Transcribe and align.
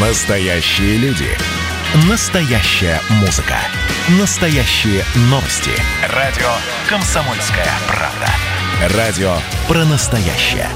Настоящие 0.00 0.96
люди. 0.98 1.26
Настоящая 2.08 3.00
музыка. 3.18 3.56
Настоящие 4.20 5.02
новости. 5.22 5.72
Радио 6.14 6.46
«Комсомольская 6.88 7.66
правда». 7.88 8.96
Радио 8.96 9.32
про 9.66 9.84
настоящее. 9.86 10.68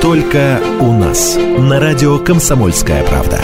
Только 0.00 0.62
у 0.78 0.92
нас. 0.92 1.34
На 1.36 1.80
радио 1.80 2.16
«Комсомольская 2.20 3.02
правда». 3.02 3.40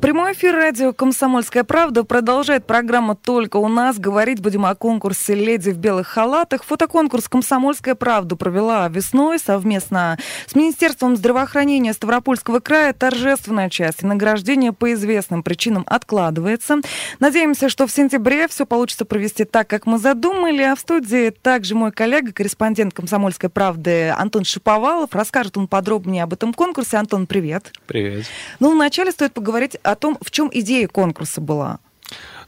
Прямой 0.00 0.27
эфир 0.32 0.54
радио 0.54 0.92
«Комсомольская 0.92 1.64
правда» 1.64 2.04
продолжает 2.04 2.66
программа 2.66 3.14
«Только 3.14 3.56
у 3.56 3.68
нас». 3.68 3.98
Говорить 3.98 4.40
будем 4.40 4.66
о 4.66 4.74
конкурсе 4.74 5.34
«Леди 5.34 5.70
в 5.70 5.78
белых 5.78 6.06
халатах». 6.06 6.64
Фотоконкурс 6.64 7.28
«Комсомольская 7.28 7.94
правда» 7.94 8.36
провела 8.36 8.88
весной 8.88 9.38
совместно 9.38 10.18
с 10.46 10.54
Министерством 10.54 11.16
здравоохранения 11.16 11.94
Ставропольского 11.94 12.60
края. 12.60 12.92
Торжественная 12.92 13.70
часть 13.70 14.02
награждения 14.02 14.72
по 14.72 14.92
известным 14.92 15.42
причинам 15.42 15.84
откладывается. 15.86 16.80
Надеемся, 17.20 17.70
что 17.70 17.86
в 17.86 17.90
сентябре 17.90 18.48
все 18.48 18.66
получится 18.66 19.06
провести 19.06 19.44
так, 19.44 19.66
как 19.68 19.86
мы 19.86 19.98
задумали. 19.98 20.62
А 20.62 20.74
в 20.74 20.80
студии 20.80 21.30
также 21.30 21.74
мой 21.74 21.90
коллега, 21.90 22.32
корреспондент 22.32 22.92
«Комсомольской 22.92 23.48
правды» 23.48 24.10
Антон 24.10 24.44
Шиповалов. 24.44 25.14
Расскажет 25.14 25.56
он 25.56 25.68
подробнее 25.68 26.24
об 26.24 26.34
этом 26.34 26.52
конкурсе. 26.52 26.98
Антон, 26.98 27.26
привет. 27.26 27.72
Привет. 27.86 28.26
Ну, 28.60 28.72
вначале 28.72 29.10
стоит 29.10 29.32
поговорить 29.32 29.76
о 29.82 29.94
том, 29.94 30.17
в 30.20 30.30
чем 30.30 30.50
идея 30.52 30.88
конкурса 30.88 31.40
была. 31.40 31.78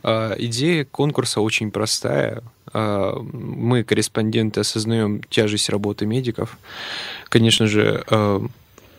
А, 0.02 0.34
идея 0.38 0.84
конкурса 0.84 1.40
очень 1.40 1.70
простая. 1.70 2.42
А, 2.72 3.18
мы, 3.20 3.84
корреспонденты, 3.84 4.60
осознаем 4.60 5.22
тяжесть 5.28 5.68
работы 5.68 6.06
медиков. 6.06 6.58
Конечно 7.28 7.66
же, 7.66 8.04
а, 8.08 8.42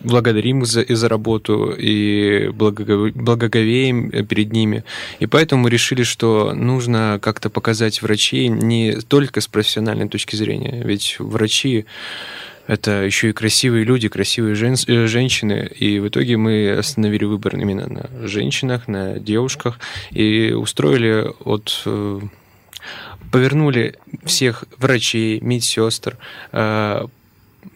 благодарим 0.03 0.65
за, 0.65 0.85
за 0.87 1.09
работу 1.09 1.71
и 1.77 2.49
благоговеем 2.49 4.25
перед 4.25 4.51
ними. 4.51 4.83
И 5.19 5.27
поэтому 5.27 5.63
мы 5.63 5.69
решили, 5.69 6.03
что 6.03 6.53
нужно 6.53 7.19
как-то 7.21 7.49
показать 7.49 8.01
врачей 8.01 8.47
не 8.47 8.95
только 8.95 9.41
с 9.41 9.47
профессиональной 9.47 10.09
точки 10.09 10.35
зрения. 10.35 10.81
Ведь 10.83 11.17
врачи 11.19 11.85
это 12.71 13.03
еще 13.03 13.31
и 13.31 13.33
красивые 13.33 13.83
люди, 13.83 14.07
красивые 14.07 14.55
жен, 14.55 14.75
э, 14.87 15.05
женщины. 15.05 15.69
И 15.77 15.99
в 15.99 16.07
итоге 16.07 16.37
мы 16.37 16.71
остановили 16.71 17.25
выбор 17.25 17.57
именно 17.57 17.87
на 17.87 18.27
женщинах, 18.27 18.87
на 18.87 19.19
девушках. 19.19 19.77
И 20.11 20.53
устроили 20.53 21.33
от 21.43 21.83
э, 21.85 22.21
повернули 23.29 23.95
всех 24.23 24.63
врачей, 24.77 25.41
медсестр, 25.41 26.17
э, 26.53 27.05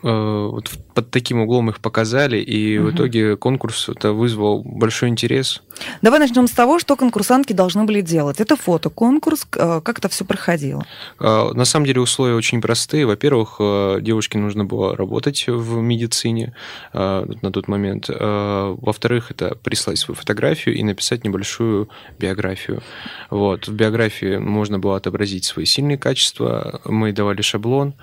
вот 0.02 0.72
под 0.94 1.12
таким 1.12 1.42
углом 1.42 1.70
их 1.70 1.80
показали, 1.80 2.38
и 2.38 2.78
угу. 2.78 2.88
в 2.88 2.96
итоге 2.96 3.36
конкурс 3.36 3.90
это 3.90 4.14
вызвал 4.14 4.64
большой 4.64 5.10
интерес. 5.10 5.62
Давай 6.02 6.20
начнем 6.20 6.48
с 6.48 6.52
того, 6.52 6.80
что 6.80 6.96
конкурсантки 6.96 7.54
должны 7.54 7.84
были 7.84 8.02
делать. 8.02 8.40
Это 8.40 8.56
фотоконкурс, 8.56 9.48
э, 9.56 9.82
как 9.84 10.00
это 10.00 10.10
все 10.10 10.26
проходило? 10.26 10.86
А, 11.20 11.54
на 11.54 11.66
самом 11.66 11.86
деле 11.86 12.02
условия 12.02 12.36
очень 12.36 12.62
простые. 12.62 13.06
Во-первых, 13.06 13.58
э, 13.60 14.00
девушке 14.02 14.38
нужно 14.38 14.66
было 14.66 14.96
работать 14.96 15.46
в 15.48 15.82
медицине 15.82 16.54
э, 16.94 17.26
на 17.42 17.52
тот 17.52 17.68
момент. 17.68 18.10
Во-вторых, 18.10 19.32
это 19.32 19.56
прислать 19.56 19.98
свою 19.98 20.16
фотографию 20.16 20.76
и 20.76 20.84
написать 20.84 21.24
небольшую 21.24 21.90
биографию. 22.20 22.82
Вот. 23.30 23.68
В 23.68 23.74
биографии 23.74 24.38
можно 24.38 24.80
было 24.80 24.98
отобразить 24.98 25.46
свои 25.46 25.66
сильные 25.66 25.98
качества. 25.98 26.82
Мы 26.86 27.12
давали 27.12 27.42
шаблон. 27.42 27.94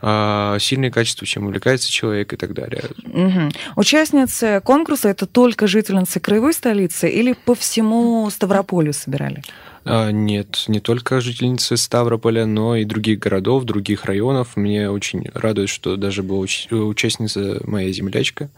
Сильные 0.00 0.90
качества, 0.90 1.26
чем 1.26 1.46
увлекается 1.46 1.90
человек, 1.90 2.08
человек 2.08 2.32
и 2.32 2.36
так 2.36 2.52
далее. 2.54 2.82
Угу. 3.04 3.50
Участницы 3.76 4.60
конкурса 4.64 5.08
это 5.08 5.26
только 5.26 5.66
жительницы 5.66 6.20
краевой 6.20 6.52
столицы 6.52 7.07
или 7.08 7.32
по 7.32 7.54
всему 7.54 8.28
Ставрополю 8.30 8.92
собирали? 8.92 9.42
А, 9.90 10.10
нет, 10.10 10.64
не 10.68 10.80
только 10.80 11.22
жительницы 11.22 11.78
Ставрополя, 11.78 12.44
но 12.44 12.76
и 12.76 12.84
других 12.84 13.20
городов, 13.20 13.64
других 13.64 14.04
районов. 14.04 14.56
Мне 14.56 14.90
очень 14.90 15.30
радует, 15.32 15.70
что 15.70 15.96
даже 15.96 16.22
была 16.22 16.40
участница 16.40 17.60
моя 17.64 17.90
землячка 17.90 18.50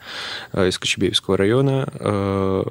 а, 0.52 0.66
из 0.66 0.76
Кочебеевского 0.76 1.36
района. 1.36 1.88
А, 1.94 2.64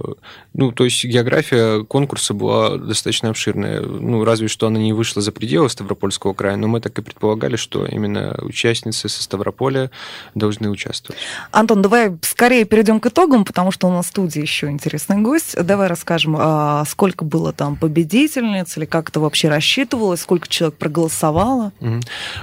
ну, 0.53 0.74
то 0.74 0.84
есть 0.84 1.06
география 1.06 1.86
конкурса 1.86 2.34
была 2.34 2.78
достаточно 2.78 3.30
обширная. 3.30 3.80
Ну, 3.80 4.25
разве 4.25 4.50
что 4.50 4.68
она 4.68 4.78
не 4.78 4.92
вышла 4.92 5.22
за 5.22 5.31
пределы 5.31 5.69
Ставропольского 5.69 6.34
края, 6.34 6.58
но 6.58 6.68
мы 6.68 6.81
так 6.81 7.00
и 7.00 7.02
предполагали, 7.02 7.56
что 7.56 7.86
именно 7.86 8.38
участницы 8.42 9.08
со 9.08 9.24
Ставрополя 9.24 9.90
должны 10.36 10.69
участвовать. 10.69 11.19
Антон, 11.52 11.81
давай 11.81 12.12
скорее 12.24 12.66
перейдем 12.66 13.00
к 13.00 13.06
итогам, 13.08 13.46
потому 13.46 13.72
что 13.72 13.88
у 13.88 13.92
нас 13.92 14.08
в 14.08 14.09
студии 14.09 14.42
еще 14.42 14.69
интересный 14.69 15.22
гость. 15.22 15.56
Давай 15.56 15.88
расскажем, 15.88 16.38
сколько 16.86 17.24
было 17.24 17.53
там 17.53 17.78
победителей, 17.78 18.49
победительниц, 18.50 18.78
или 18.78 18.86
как 18.86 19.10
это 19.10 19.20
вообще 19.20 19.50
рассчитывалось, 19.50 20.22
сколько 20.22 20.48
человек 20.48 20.78
проголосовало? 20.78 21.72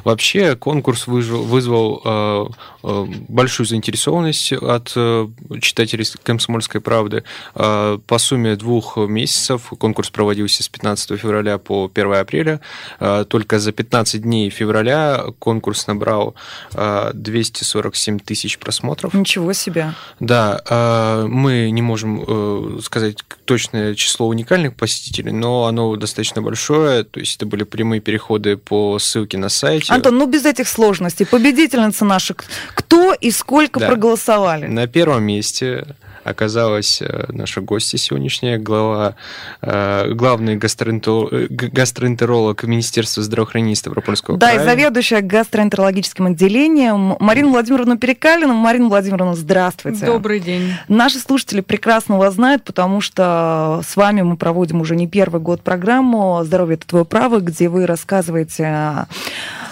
Вообще 0.04 0.56
конкурс 0.56 1.06
вызвал, 1.06 1.42
вызвал 1.42 2.02
э, 2.04 2.46
э, 2.84 3.06
большую 3.28 3.66
заинтересованность 3.66 4.52
от 4.52 4.92
э, 4.96 5.28
читателей 5.60 6.06
«Комсомольской 6.22 6.80
правды». 6.80 7.24
Э, 7.54 7.98
по 8.06 8.18
сумме 8.18 8.56
двух 8.56 8.96
месяцев 8.96 9.72
конкурс 9.78 10.10
проводился 10.10 10.62
с 10.62 10.68
15 10.68 11.18
февраля 11.18 11.58
по 11.58 11.90
1 11.92 12.14
апреля. 12.14 12.60
Э, 13.00 13.24
только 13.28 13.58
за 13.58 13.72
15 13.72 14.22
дней 14.22 14.50
февраля 14.50 15.24
конкурс 15.38 15.86
набрал 15.86 16.34
э, 16.74 17.10
247 17.14 18.18
тысяч 18.20 18.58
просмотров. 18.58 19.14
Ничего 19.14 19.52
себе! 19.52 19.94
Да, 20.20 20.60
э, 20.68 21.26
мы 21.28 21.70
не 21.70 21.82
можем 21.82 22.24
э, 22.26 22.80
сказать 22.82 23.18
точное 23.44 23.94
число 23.94 24.28
уникальных 24.28 24.74
посетителей, 24.74 25.32
но 25.32 25.66
оно 25.66 25.85
достаточно 25.94 26.42
большое, 26.42 27.04
то 27.04 27.20
есть 27.20 27.36
это 27.36 27.46
были 27.46 27.62
прямые 27.62 28.00
переходы 28.00 28.56
по 28.56 28.98
ссылке 28.98 29.38
на 29.38 29.48
сайте. 29.48 29.92
Антон, 29.92 30.18
ну 30.18 30.26
без 30.26 30.44
этих 30.44 30.66
сложностей, 30.66 31.24
победительница 31.24 32.04
наша, 32.04 32.34
кто 32.74 33.14
и 33.14 33.30
сколько 33.30 33.78
да. 33.78 33.86
проголосовали? 33.86 34.66
На 34.66 34.88
первом 34.88 35.22
месте 35.22 35.86
оказалась 36.26 37.00
э, 37.00 37.26
наша 37.28 37.60
гостья 37.60 37.98
сегодняшняя, 37.98 38.58
глава, 38.58 39.14
э, 39.62 40.12
главный 40.12 40.56
гастроэнтеролог 40.56 42.64
Министерства 42.64 43.22
здравоохранения 43.22 43.76
Ставропольского 43.76 44.36
да, 44.36 44.48
края. 44.48 44.58
Да, 44.58 44.64
и 44.64 44.66
заведующая 44.66 45.20
гастроэнтерологическим 45.20 46.26
отделением 46.26 47.16
Марина 47.20 47.50
Владимировна 47.50 47.96
Перекалина. 47.96 48.52
Марина 48.52 48.88
Владимировна, 48.88 49.34
здравствуйте. 49.34 50.06
Добрый 50.06 50.40
день. 50.40 50.74
Наши 50.88 51.18
слушатели 51.18 51.60
прекрасно 51.60 52.18
вас 52.18 52.34
знают, 52.34 52.64
потому 52.64 53.00
что 53.00 53.82
с 53.86 53.96
вами 53.96 54.22
мы 54.22 54.36
проводим 54.36 54.80
уже 54.80 54.96
не 54.96 55.06
первый 55.06 55.40
год 55.40 55.62
программу 55.62 56.42
«Здоровье– 56.44 56.74
это 56.76 56.86
твое 56.86 57.04
право», 57.04 57.38
где 57.38 57.68
вы 57.68 57.86
рассказываете 57.86 59.06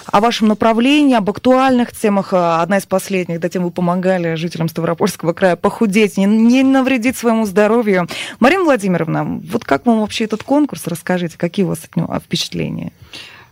о 0.07 0.21
вашем 0.21 0.49
направлении, 0.49 1.15
об 1.15 1.31
актуальных 1.31 1.93
темах. 1.93 2.33
А, 2.33 2.63
одна 2.63 2.79
из 2.79 2.87
последних, 2.87 3.41
да, 3.41 3.49
тем 3.49 3.65
вы 3.65 3.71
помогали 3.71 4.35
жителям 4.35 4.69
Ставропольского 4.69 5.33
края 5.33 5.57
похудеть, 5.57 6.17
не, 6.17 6.25
не 6.25 6.63
навредить 6.63 7.17
своему 7.17 7.47
здоровью. 7.47 8.09
Марина 8.41 8.65
Владимировна, 8.65 9.25
вот 9.25 9.65
как 9.65 9.87
вам 9.87 10.01
вообще 10.01 10.25
этот 10.25 10.43
конкурс? 10.43 10.87
Расскажите, 10.87 11.39
какие 11.39 11.65
у 11.65 11.69
вас 11.69 11.81
от 11.85 11.97
него 11.97 12.19
впечатления? 12.19 12.93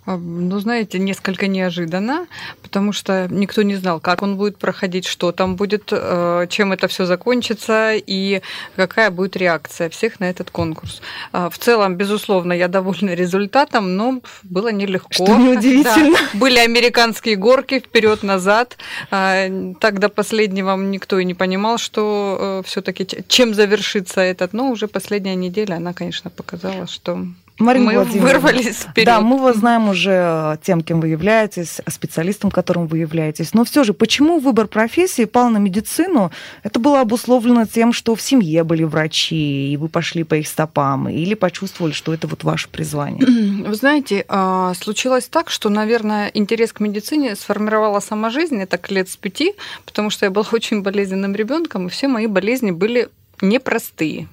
А, 0.04 0.16
ну, 0.16 0.58
знаете, 0.58 0.98
несколько 0.98 1.46
неожиданно, 1.46 2.26
потому 2.60 2.92
что 2.92 3.28
никто 3.30 3.62
не 3.62 3.76
знал, 3.76 4.00
как 4.00 4.22
он 4.22 4.36
будет 4.36 4.58
проходить, 4.58 5.06
что 5.06 5.30
там 5.30 5.54
будет, 5.54 5.90
э, 5.92 6.46
чем 6.50 6.72
это 6.72 6.88
все 6.88 7.06
закончится 7.06 7.92
и 7.94 8.42
какая 8.74 9.12
будет 9.12 9.36
реакция 9.36 9.88
всех 9.90 10.18
на 10.18 10.28
этот 10.28 10.50
конкурс. 10.50 11.02
А, 11.32 11.48
в 11.50 11.58
целом, 11.58 11.94
безусловно, 11.94 12.52
я 12.52 12.66
довольна 12.66 13.14
результатом, 13.14 13.96
но 13.96 14.20
было 14.42 14.72
нелегко. 14.72 15.12
Что 15.12 15.36
неудивительно. 15.36 16.16
Да, 16.32 16.38
были 16.38 16.58
американские 16.58 17.36
горки 17.36 17.78
вперед-назад. 17.78 18.78
А, 19.12 19.46
так 19.78 20.00
до 20.00 20.08
последнего 20.08 20.76
никто 20.76 21.20
и 21.20 21.24
не 21.24 21.34
понимал, 21.34 21.78
что 21.78 22.62
э, 22.64 22.66
все-таки 22.66 23.06
чем 23.28 23.54
завершится 23.54 24.20
этот. 24.20 24.52
Но 24.52 24.70
уже 24.70 24.88
последняя 24.88 25.36
неделя, 25.36 25.74
она, 25.74 25.92
конечно, 25.92 26.28
показала, 26.28 26.88
что 26.88 27.24
Марина 27.58 27.92
мы 27.92 28.04
вырвались 28.04 28.80
вперед. 28.80 29.06
Да, 29.06 29.20
мы 29.20 29.38
вас 29.38 29.56
знаем 29.56 29.88
уже 29.88 30.58
тем, 30.62 30.80
кем 30.80 31.00
вы 31.00 31.08
являетесь, 31.08 31.80
специалистом, 31.88 32.50
которым 32.50 32.86
вы 32.86 32.98
являетесь. 32.98 33.54
Но 33.54 33.64
все 33.64 33.84
же, 33.84 33.92
почему 33.92 34.38
выбор 34.38 34.66
профессии 34.66 35.24
пал 35.24 35.50
на 35.50 35.58
медицину? 35.58 36.30
Это 36.62 36.80
было 36.80 37.00
обусловлено 37.00 37.66
тем, 37.66 37.92
что 37.92 38.14
в 38.14 38.22
семье 38.22 38.64
были 38.64 38.84
врачи, 38.84 39.72
и 39.72 39.76
вы 39.76 39.88
пошли 39.88 40.24
по 40.24 40.34
их 40.34 40.48
стопам, 40.48 41.08
или 41.08 41.34
почувствовали, 41.34 41.92
что 41.92 42.14
это 42.14 42.26
вот 42.26 42.44
ваше 42.44 42.68
призвание? 42.68 43.24
Вы 43.66 43.74
знаете, 43.74 44.24
а, 44.28 44.74
случилось 44.74 45.28
так, 45.28 45.50
что, 45.50 45.68
наверное, 45.68 46.30
интерес 46.34 46.72
к 46.72 46.80
медицине 46.80 47.36
сформировала 47.36 48.00
сама 48.00 48.30
жизнь, 48.30 48.60
это 48.60 48.78
к 48.78 48.90
лет 48.90 49.08
с 49.08 49.16
пяти, 49.16 49.54
потому 49.84 50.10
что 50.10 50.26
я 50.26 50.30
была 50.30 50.46
очень 50.52 50.82
болезненным 50.82 51.34
ребенком, 51.34 51.86
и 51.86 51.90
все 51.90 52.08
мои 52.08 52.26
болезни 52.26 52.70
были 52.70 53.08
непростые. 53.40 54.28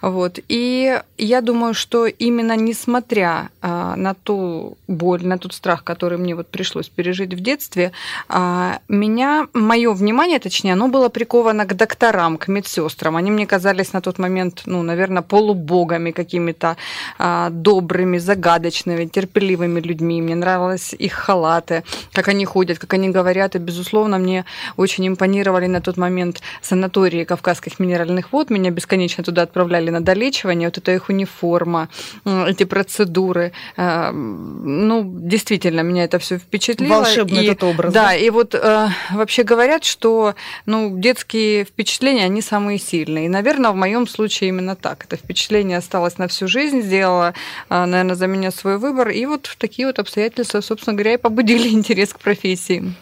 Вот. 0.00 0.38
И 0.48 1.00
я 1.18 1.40
думаю, 1.40 1.74
что 1.74 2.06
именно 2.06 2.56
несмотря 2.56 3.50
а, 3.62 3.96
на 3.96 4.14
ту 4.14 4.76
боль, 4.88 5.24
на 5.24 5.38
тот 5.38 5.54
страх, 5.54 5.84
который 5.84 6.18
мне 6.18 6.34
вот 6.34 6.48
пришлось 6.48 6.88
пережить 6.88 7.34
в 7.34 7.40
детстве, 7.40 7.92
а, 8.28 8.80
меня, 8.88 9.46
мое 9.54 9.92
внимание, 9.92 10.38
точнее, 10.38 10.72
оно 10.72 10.88
было 10.88 11.08
приковано 11.08 11.64
к 11.64 11.74
докторам, 11.74 12.36
к 12.36 12.48
медсестрам. 12.48 13.16
Они 13.16 13.30
мне 13.30 13.46
казались 13.46 13.92
на 13.92 14.00
тот 14.00 14.18
момент, 14.18 14.62
ну, 14.66 14.82
наверное, 14.82 15.22
полубогами 15.22 16.10
какими-то 16.10 16.76
а, 17.18 17.50
добрыми, 17.50 18.18
загадочными, 18.18 19.06
терпеливыми 19.06 19.80
людьми. 19.80 20.20
Мне 20.20 20.34
нравились 20.34 20.92
их 20.92 21.12
халаты, 21.12 21.84
как 22.12 22.28
они 22.28 22.44
ходят, 22.44 22.78
как 22.78 22.92
они 22.94 23.08
говорят. 23.08 23.54
И, 23.54 23.58
безусловно, 23.58 24.18
мне 24.18 24.44
очень 24.76 25.06
импонировали 25.08 25.66
на 25.66 25.80
тот 25.80 25.96
момент 25.96 26.42
санатории 26.60 27.24
Кавказских 27.24 27.78
минеральных 27.78 28.32
вод. 28.32 28.50
Меня 28.50 28.70
бесконечно 28.70 29.24
туда 29.24 29.43
отправляли 29.44 29.90
на 29.90 30.00
долечивание. 30.00 30.68
Вот 30.68 30.78
это 30.78 30.92
их 30.92 31.08
униформа, 31.08 31.88
эти 32.24 32.64
процедуры. 32.64 33.52
Э, 33.76 34.10
ну, 34.12 35.02
действительно, 35.04 35.80
меня 35.80 36.04
это 36.04 36.18
все 36.18 36.38
впечатлило. 36.38 36.96
Волшебный 36.96 37.44
и, 37.44 37.48
этот 37.48 37.64
образ. 37.64 37.92
Да, 37.92 38.14
и 38.14 38.30
вот 38.30 38.54
э, 38.54 38.88
вообще 39.12 39.42
говорят, 39.42 39.84
что 39.84 40.34
ну, 40.66 40.98
детские 40.98 41.64
впечатления, 41.64 42.24
они 42.24 42.42
самые 42.42 42.78
сильные. 42.78 43.26
И, 43.26 43.28
наверное, 43.28 43.70
в 43.70 43.76
моем 43.76 44.06
случае 44.06 44.48
именно 44.48 44.76
так. 44.76 45.04
Это 45.04 45.16
впечатление 45.16 45.78
осталось 45.78 46.18
на 46.18 46.28
всю 46.28 46.48
жизнь, 46.48 46.82
сделала, 46.82 47.34
э, 47.70 47.84
наверное, 47.84 48.16
за 48.16 48.26
меня 48.26 48.50
свой 48.50 48.78
выбор. 48.78 49.10
И 49.10 49.26
вот 49.26 49.54
такие 49.58 49.86
вот 49.86 49.98
обстоятельства, 49.98 50.60
собственно 50.60 50.94
говоря, 50.94 51.14
и 51.14 51.18
побудили 51.18 51.68
интерес 51.72 52.12
к 52.12 52.18
профессии. 52.18 52.94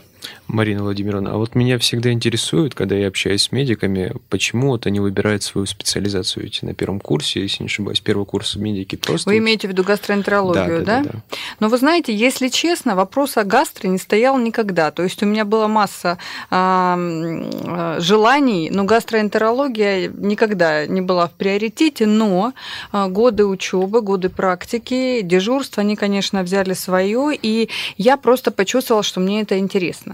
Марина 0.46 0.82
Владимировна, 0.82 1.32
а 1.32 1.36
вот 1.36 1.54
меня 1.54 1.78
всегда 1.78 2.12
интересует, 2.12 2.74
когда 2.74 2.94
я 2.94 3.08
общаюсь 3.08 3.42
с 3.42 3.52
медиками, 3.52 4.12
почему 4.28 4.68
вот 4.68 4.86
они 4.86 5.00
выбирают 5.00 5.42
свою 5.42 5.66
специализацию. 5.66 6.44
Ведь 6.44 6.62
на 6.62 6.74
первом 6.74 7.00
курсе, 7.00 7.40
если 7.40 7.62
не 7.62 7.66
ошибаюсь, 7.66 8.00
первый 8.00 8.26
курс 8.26 8.56
медики 8.56 8.96
просто... 8.96 9.30
Вы 9.30 9.38
имеете 9.38 9.68
в 9.68 9.70
виду 9.70 9.82
гастроэнтерологию, 9.82 10.84
да? 10.84 10.98
да? 10.98 11.02
да, 11.02 11.04
да, 11.04 11.10
да. 11.12 11.36
Но 11.60 11.68
вы 11.68 11.78
знаете, 11.78 12.14
если 12.14 12.48
честно, 12.48 12.94
вопрос 12.94 13.36
о 13.36 13.44
гастро 13.44 13.88
не 13.88 13.98
стоял 13.98 14.38
никогда. 14.38 14.90
То 14.90 15.02
есть 15.02 15.22
у 15.22 15.26
меня 15.26 15.44
была 15.44 15.68
масса 15.68 16.18
э, 16.50 17.96
желаний, 17.98 18.70
но 18.70 18.84
гастроэнтерология 18.84 20.08
никогда 20.08 20.86
не 20.86 21.00
была 21.00 21.28
в 21.28 21.32
приоритете, 21.32 22.06
но 22.06 22.52
годы 22.92 23.46
учебы, 23.46 24.02
годы 24.02 24.28
практики, 24.28 25.22
дежурства, 25.22 25.82
они, 25.82 25.96
конечно, 25.96 26.42
взяли 26.42 26.74
свое, 26.74 27.30
и 27.40 27.68
я 27.96 28.16
просто 28.16 28.50
почувствовала, 28.50 29.02
что 29.02 29.20
мне 29.20 29.42
это 29.42 29.58
интересно. 29.58 30.11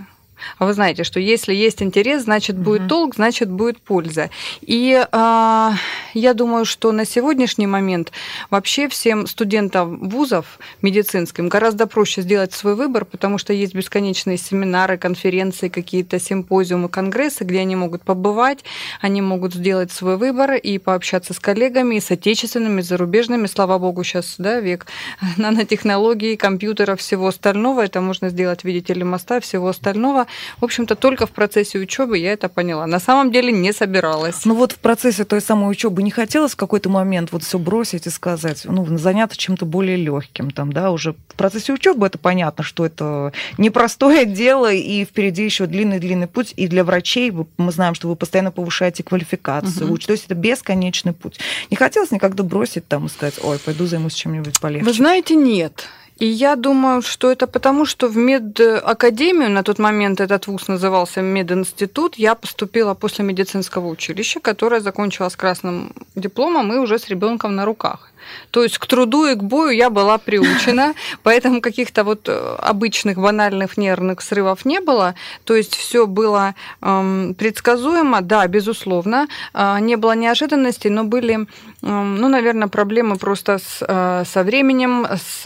А 0.58 0.66
вы 0.66 0.72
знаете, 0.72 1.04
что 1.04 1.20
если 1.20 1.54
есть 1.54 1.82
интерес, 1.82 2.24
значит 2.24 2.56
будет 2.56 2.82
угу. 2.82 2.88
толк, 2.88 3.14
значит 3.16 3.50
будет 3.50 3.80
польза. 3.80 4.30
И 4.60 5.04
э, 5.10 5.70
я 6.14 6.34
думаю, 6.34 6.64
что 6.64 6.92
на 6.92 7.04
сегодняшний 7.04 7.66
момент 7.66 8.12
вообще 8.50 8.88
всем 8.88 9.26
студентам 9.26 10.08
вузов 10.08 10.58
медицинским 10.82 11.48
гораздо 11.48 11.86
проще 11.86 12.22
сделать 12.22 12.52
свой 12.52 12.74
выбор, 12.74 13.04
потому 13.04 13.38
что 13.38 13.52
есть 13.52 13.74
бесконечные 13.74 14.36
семинары, 14.36 14.98
конференции, 14.98 15.68
какие-то 15.68 16.18
симпозиумы, 16.18 16.88
конгрессы, 16.88 17.44
где 17.44 17.60
они 17.60 17.76
могут 17.76 18.02
побывать, 18.02 18.64
они 19.00 19.20
могут 19.20 19.54
сделать 19.54 19.92
свой 19.92 20.16
выбор 20.16 20.54
и 20.54 20.78
пообщаться 20.78 21.34
с 21.34 21.40
коллегами, 21.40 21.96
и 21.96 22.00
с 22.00 22.10
отечественными, 22.10 22.80
и 22.80 22.82
зарубежными. 22.82 23.46
Слава 23.46 23.78
богу, 23.78 24.04
сейчас 24.04 24.36
да, 24.38 24.60
век 24.60 24.86
нанотехнологий, 25.36 26.36
компьютеров, 26.36 27.00
всего 27.00 27.28
остального. 27.28 27.84
Это 27.84 28.00
можно 28.00 28.28
сделать, 28.28 28.64
видите 28.64 28.94
ли, 28.94 29.04
моста, 29.04 29.40
всего 29.40 29.68
остального. 29.68 30.26
В 30.58 30.64
общем-то, 30.64 30.94
только 30.94 31.26
в 31.26 31.30
процессе 31.30 31.78
учебы 31.78 32.18
я 32.18 32.32
это 32.32 32.48
поняла. 32.48 32.86
На 32.86 33.00
самом 33.00 33.32
деле 33.32 33.52
не 33.52 33.72
собиралась. 33.72 34.44
Ну 34.44 34.54
вот 34.54 34.72
в 34.72 34.78
процессе 34.78 35.24
той 35.24 35.40
самой 35.40 35.70
учебы 35.70 36.02
не 36.02 36.10
хотелось 36.10 36.52
в 36.52 36.56
какой-то 36.56 36.88
момент 36.88 37.32
вот 37.32 37.42
все 37.42 37.58
бросить 37.58 38.06
и 38.06 38.10
сказать, 38.10 38.62
ну, 38.64 38.84
заняться 38.98 39.36
чем-то 39.36 39.64
более 39.66 39.96
легким, 39.96 40.50
там, 40.50 40.72
да, 40.72 40.90
уже 40.90 41.12
в 41.12 41.34
процессе 41.36 41.72
учебы 41.72 42.06
это 42.06 42.18
понятно, 42.18 42.64
что 42.64 42.86
это 42.86 43.32
непростое 43.58 44.24
дело, 44.38 44.72
и 44.72 45.04
впереди 45.04 45.44
еще 45.44 45.66
длинный-длинный 45.66 46.26
путь, 46.26 46.52
и 46.56 46.66
для 46.68 46.84
врачей 46.84 47.32
мы 47.56 47.72
знаем, 47.72 47.94
что 47.94 48.08
вы 48.08 48.16
постоянно 48.16 48.50
повышаете 48.50 49.02
квалификацию, 49.02 49.86
угу. 49.86 49.98
то 49.98 50.12
есть 50.12 50.26
это 50.26 50.34
бесконечный 50.34 51.12
путь. 51.12 51.38
Не 51.70 51.76
хотелось 51.76 52.10
никогда 52.10 52.42
бросить 52.42 52.86
там 52.88 53.06
и 53.06 53.08
сказать, 53.08 53.34
ой, 53.42 53.58
пойду 53.58 53.86
займусь 53.86 54.14
чем-нибудь 54.14 54.60
полегче. 54.60 54.84
Вы 54.84 54.92
знаете, 54.92 55.34
нет. 55.34 55.86
И 56.18 56.26
я 56.26 56.56
думаю, 56.56 57.02
что 57.02 57.30
это 57.30 57.46
потому, 57.46 57.86
что 57.86 58.08
в 58.08 58.16
медакадемию, 58.16 59.50
на 59.50 59.62
тот 59.62 59.78
момент 59.78 60.20
этот 60.20 60.48
вуз 60.48 60.68
назывался 60.68 61.22
мединститут, 61.22 62.18
я 62.18 62.34
поступила 62.34 62.94
после 62.94 63.24
медицинского 63.24 63.86
училища, 63.86 64.40
которое 64.40 64.80
закончила 64.80 65.28
с 65.28 65.36
красным 65.36 65.92
дипломом 66.16 66.72
и 66.72 66.78
уже 66.78 66.98
с 66.98 67.08
ребенком 67.08 67.54
на 67.54 67.64
руках. 67.64 68.10
То 68.50 68.62
есть 68.62 68.78
к 68.78 68.86
труду 68.86 69.26
и 69.26 69.34
к 69.34 69.42
бою 69.42 69.70
я 69.70 69.90
была 69.90 70.18
приучена, 70.18 70.94
поэтому 71.22 71.60
каких-то 71.60 72.04
вот 72.04 72.28
э, 72.28 72.56
обычных 72.58 73.18
банальных 73.18 73.76
нервных 73.76 74.20
срывов 74.20 74.64
не 74.64 74.80
было. 74.80 75.14
То 75.44 75.54
есть 75.54 75.76
все 75.76 76.06
было 76.06 76.54
эм, 76.80 77.34
предсказуемо, 77.34 78.20
да, 78.20 78.46
безусловно. 78.46 79.28
Э, 79.54 79.78
не 79.80 79.96
было 79.96 80.12
неожиданностей, 80.12 80.90
но 80.90 81.04
были, 81.04 81.34
эм, 81.82 82.16
ну, 82.16 82.28
наверное, 82.28 82.68
проблемы 82.68 83.16
просто 83.16 83.58
с, 83.58 83.84
э, 83.86 84.24
со 84.26 84.42
временем, 84.42 85.06
с, 85.06 85.42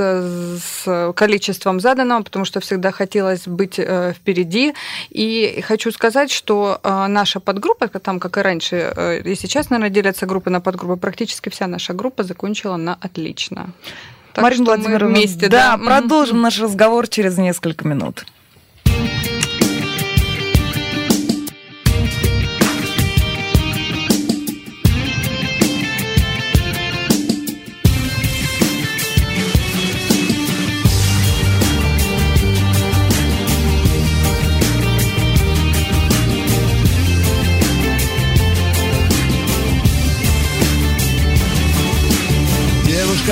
с 0.58 1.12
количеством 1.14 1.80
заданного, 1.80 2.22
потому 2.22 2.44
что 2.44 2.60
всегда 2.60 2.90
хотелось 2.92 3.46
быть 3.46 3.78
э, 3.78 4.12
впереди. 4.12 4.74
И 5.10 5.62
хочу 5.66 5.90
сказать, 5.92 6.30
что 6.30 6.80
э, 6.82 7.06
наша 7.08 7.40
подгруппа, 7.40 7.88
там, 7.88 8.20
как 8.20 8.38
и 8.38 8.40
раньше, 8.40 8.92
э, 8.96 9.22
и 9.22 9.34
сейчас, 9.34 9.70
наверное, 9.70 9.90
делятся 9.90 10.26
группы 10.26 10.50
на 10.50 10.60
подгруппы, 10.60 11.00
практически 11.00 11.48
вся 11.48 11.66
наша 11.66 11.92
группа 11.92 12.22
закончила 12.22 12.71
закончила 12.72 12.76
на 12.76 12.98
отлично. 13.00 13.70
Так 14.32 14.42
Марина 14.42 14.64
Владимировна, 14.64 15.14
вместе, 15.14 15.48
да, 15.48 15.76
да, 15.76 15.84
продолжим 15.84 16.40
наш 16.40 16.58
разговор 16.60 17.08
через 17.08 17.38
несколько 17.38 17.86
минут. 17.86 18.24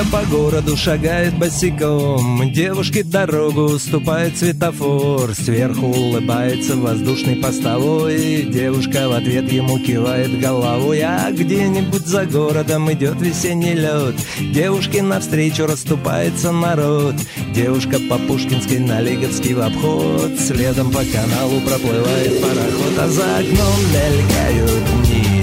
Девушка 0.00 0.16
по 0.16 0.30
городу 0.30 0.76
шагает 0.78 1.36
босиком. 1.36 2.50
Девушке 2.52 3.02
дорогу 3.02 3.64
уступает 3.64 4.38
светофор. 4.38 5.34
Сверху 5.34 5.86
улыбается 5.88 6.76
воздушный 6.76 7.36
постовой 7.36 8.44
Девушка 8.44 9.08
в 9.08 9.12
ответ 9.12 9.52
ему 9.52 9.78
кивает 9.78 10.40
головой. 10.40 11.02
А 11.02 11.30
где-нибудь 11.30 12.06
за 12.06 12.24
городом 12.24 12.90
идет 12.92 13.20
весенний 13.20 13.74
лед. 13.74 14.14
Девушке 14.40 15.02
навстречу 15.02 15.66
расступается 15.66 16.50
народ. 16.50 17.16
Девушка 17.54 17.98
по 18.08 18.16
Пушкинской 18.16 18.78
на 18.78 19.02
Лиговский 19.02 19.52
в 19.52 19.60
обход. 19.60 20.30
Следом 20.38 20.90
по 20.90 21.00
каналу 21.04 21.60
проплывает 21.60 22.40
пароход. 22.40 22.98
А 22.98 23.08
за 23.08 23.36
окном 23.36 23.80
мелькают 23.92 24.84
дни. 25.04 25.42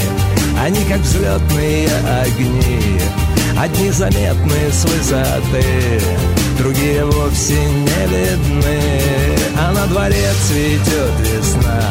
Они 0.59 0.83
как 0.85 1.01
взлетные 1.01 1.89
огни 2.23 3.26
Одни 3.59 3.89
заметны 3.89 4.71
с 4.71 4.85
высоты, 4.85 5.99
другие 6.59 7.03
вовсе 7.05 7.55
не 7.55 8.07
видны. 8.07 8.79
А 9.59 9.71
на 9.71 9.87
дворе 9.87 10.29
цветет 10.47 11.11
весна, 11.21 11.81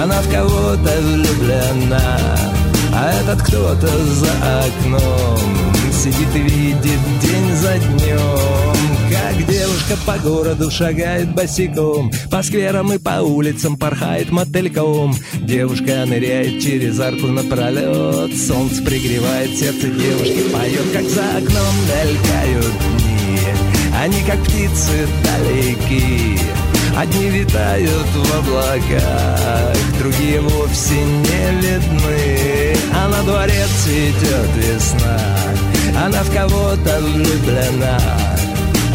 она 0.00 0.20
в 0.20 0.30
кого-то 0.30 1.00
влюблена. 1.00 2.18
А 2.92 3.12
этот 3.20 3.42
кто-то 3.42 3.88
за 3.88 4.30
окном 4.60 5.38
сидит 5.92 6.34
и 6.36 6.38
видит 6.38 7.00
день 7.20 7.52
за 7.56 7.78
днем. 7.78 9.03
Как 9.34 9.46
девушка 9.46 9.96
по 10.06 10.18
городу 10.18 10.70
шагает 10.70 11.34
босиком 11.34 12.12
По 12.30 12.40
скверам 12.42 12.92
и 12.92 12.98
по 12.98 13.20
улицам 13.20 13.76
порхает 13.76 14.30
мотыльком 14.30 15.16
Девушка 15.34 16.04
ныряет 16.06 16.62
через 16.62 17.00
арку 17.00 17.26
напролет 17.26 18.36
Солнце 18.36 18.82
пригревает 18.84 19.50
сердце 19.58 19.88
девушки 19.88 20.38
Поет, 20.52 20.92
как 20.92 21.02
за 21.08 21.22
окном 21.38 21.74
мелькают 21.88 22.72
дни 22.94 23.38
Они 24.00 24.22
как 24.22 24.40
птицы 24.44 25.08
далеки 25.24 26.38
Одни 26.96 27.28
витают 27.28 27.90
в 27.90 28.38
облаках, 28.38 29.76
другие 29.98 30.40
вовсе 30.40 30.94
не 30.94 31.60
видны. 31.60 32.76
А 32.94 33.08
на 33.08 33.20
дворе 33.24 33.64
цветет 33.82 34.48
весна, 34.54 35.18
она 35.96 36.22
в 36.22 36.32
кого-то 36.32 37.00
влюблена. 37.00 37.98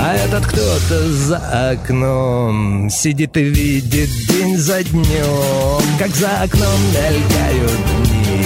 А 0.01 0.15
этот 0.15 0.45
кто-то 0.45 1.11
за 1.11 1.71
окном 1.71 2.89
Сидит 2.89 3.35
и 3.35 3.43
видит 3.43 4.09
день 4.29 4.57
за 4.57 4.81
днем. 4.83 5.83
Как 5.99 6.15
за 6.15 6.29
окном 6.41 6.79
мелькают 6.93 7.79
дни 7.97 8.45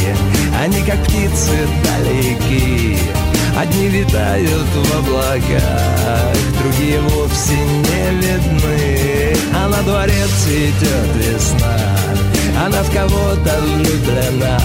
Они 0.59 0.81
как 0.81 0.99
птицы 1.03 1.67
далеки. 1.83 2.97
Одни 3.55 3.87
витают 3.87 4.49
в 4.49 4.97
облаках 4.97 6.35
Другие 6.59 6.99
вовсе 7.01 7.53
не 7.53 8.19
видны. 8.19 9.37
А 9.55 9.69
на 9.69 9.83
дворе 9.83 10.25
цветет 10.39 11.15
весна 11.17 11.77
Она 12.65 12.81
в 12.81 12.91
кого-то 12.91 13.61
влюблена. 13.61 14.59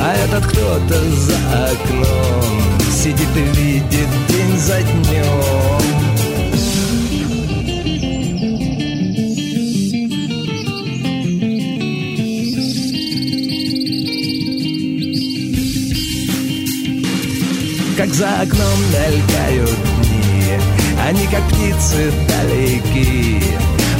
А 0.00 0.14
этот 0.14 0.46
кто-то 0.46 1.10
за 1.10 1.70
окном 1.72 2.62
Сидит 2.92 3.36
и 3.36 3.60
видит 3.60 4.08
день 4.28 4.58
за 4.58 4.80
днем 4.80 5.77
за 18.18 18.40
окном 18.42 18.78
мелькают 18.92 19.78
дни. 20.02 20.58
Они 21.06 21.24
как 21.28 21.40
птицы 21.50 22.12
далеки 22.26 23.40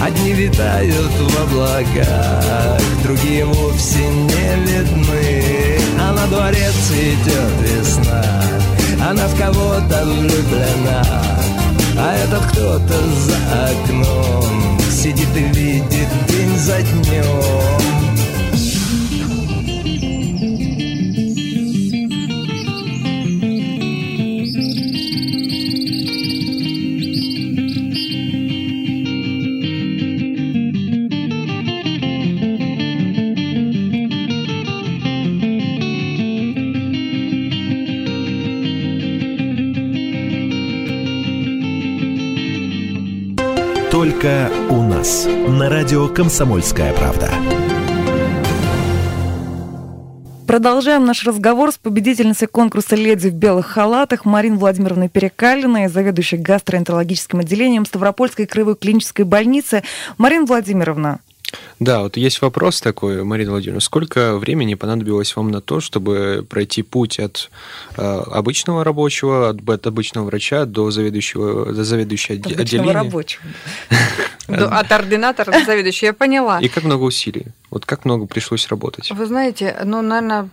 Одни 0.04 0.32
витают 0.32 1.12
в 1.12 1.42
облаках 1.42 2.80
Другие 3.04 3.44
вовсе 3.44 4.00
не 4.00 4.66
видны. 4.66 5.78
А 6.00 6.12
на 6.12 6.26
дворе 6.26 6.68
цветет 6.88 7.52
весна. 7.62 8.24
Она 9.08 9.28
в 9.28 9.38
кого-то 9.38 10.04
влюблена. 10.04 11.04
А 11.96 12.16
этот 12.16 12.44
кто-то 12.50 12.94
за 13.14 13.70
окном 13.70 14.80
Сидит 14.90 15.36
и 15.36 15.44
видит 15.56 16.08
день 16.26 16.58
за 16.58 16.82
днем 16.82 17.77
Только 43.98 44.48
у 44.70 44.80
нас. 44.84 45.26
На 45.26 45.68
радио 45.68 46.06
«Комсомольская 46.06 46.92
правда». 46.92 47.32
Продолжаем 50.46 51.04
наш 51.04 51.24
разговор 51.24 51.72
с 51.72 51.78
победительницей 51.78 52.46
конкурса 52.46 52.94
«Леди 52.94 53.28
в 53.28 53.34
белых 53.34 53.66
халатах» 53.66 54.24
Мариной 54.24 54.58
Владимировной 54.58 55.08
Перекалиной, 55.08 55.88
заведующей 55.88 56.38
гастроэнтерологическим 56.38 57.40
отделением 57.40 57.84
Ставропольской 57.84 58.46
краевой 58.46 58.76
клинической 58.76 59.24
больницы. 59.24 59.82
Марина 60.16 60.46
Владимировна, 60.46 61.18
да, 61.78 62.02
вот 62.02 62.16
есть 62.16 62.42
вопрос 62.42 62.80
такой, 62.80 63.24
Марина 63.24 63.52
Владимировна. 63.52 63.80
Сколько 63.80 64.36
времени 64.36 64.74
понадобилось 64.74 65.34
вам 65.36 65.50
на 65.50 65.60
то, 65.60 65.80
чтобы 65.80 66.44
пройти 66.48 66.82
путь 66.82 67.18
от 67.18 67.50
э, 67.96 68.02
обычного 68.02 68.84
рабочего, 68.84 69.50
от, 69.50 69.68
от 69.68 69.86
обычного 69.86 70.26
врача 70.26 70.64
до 70.64 70.90
заведующего, 70.90 71.72
до 71.72 71.84
заведующего 71.84 72.36
обычного 72.36 72.62
отделения? 72.62 72.92
рабочего. 72.92 73.42
От 74.48 74.92
ординатора 74.92 75.52
до 75.52 75.64
заведующего, 75.64 76.06
я 76.06 76.14
поняла. 76.14 76.58
И 76.60 76.68
как 76.68 76.84
много 76.84 77.02
усилий? 77.02 77.46
Вот 77.70 77.84
как 77.84 78.06
много 78.06 78.26
пришлось 78.26 78.66
работать? 78.68 79.10
Вы 79.10 79.26
знаете, 79.26 79.76
ну, 79.84 80.00
наверное, 80.00 80.48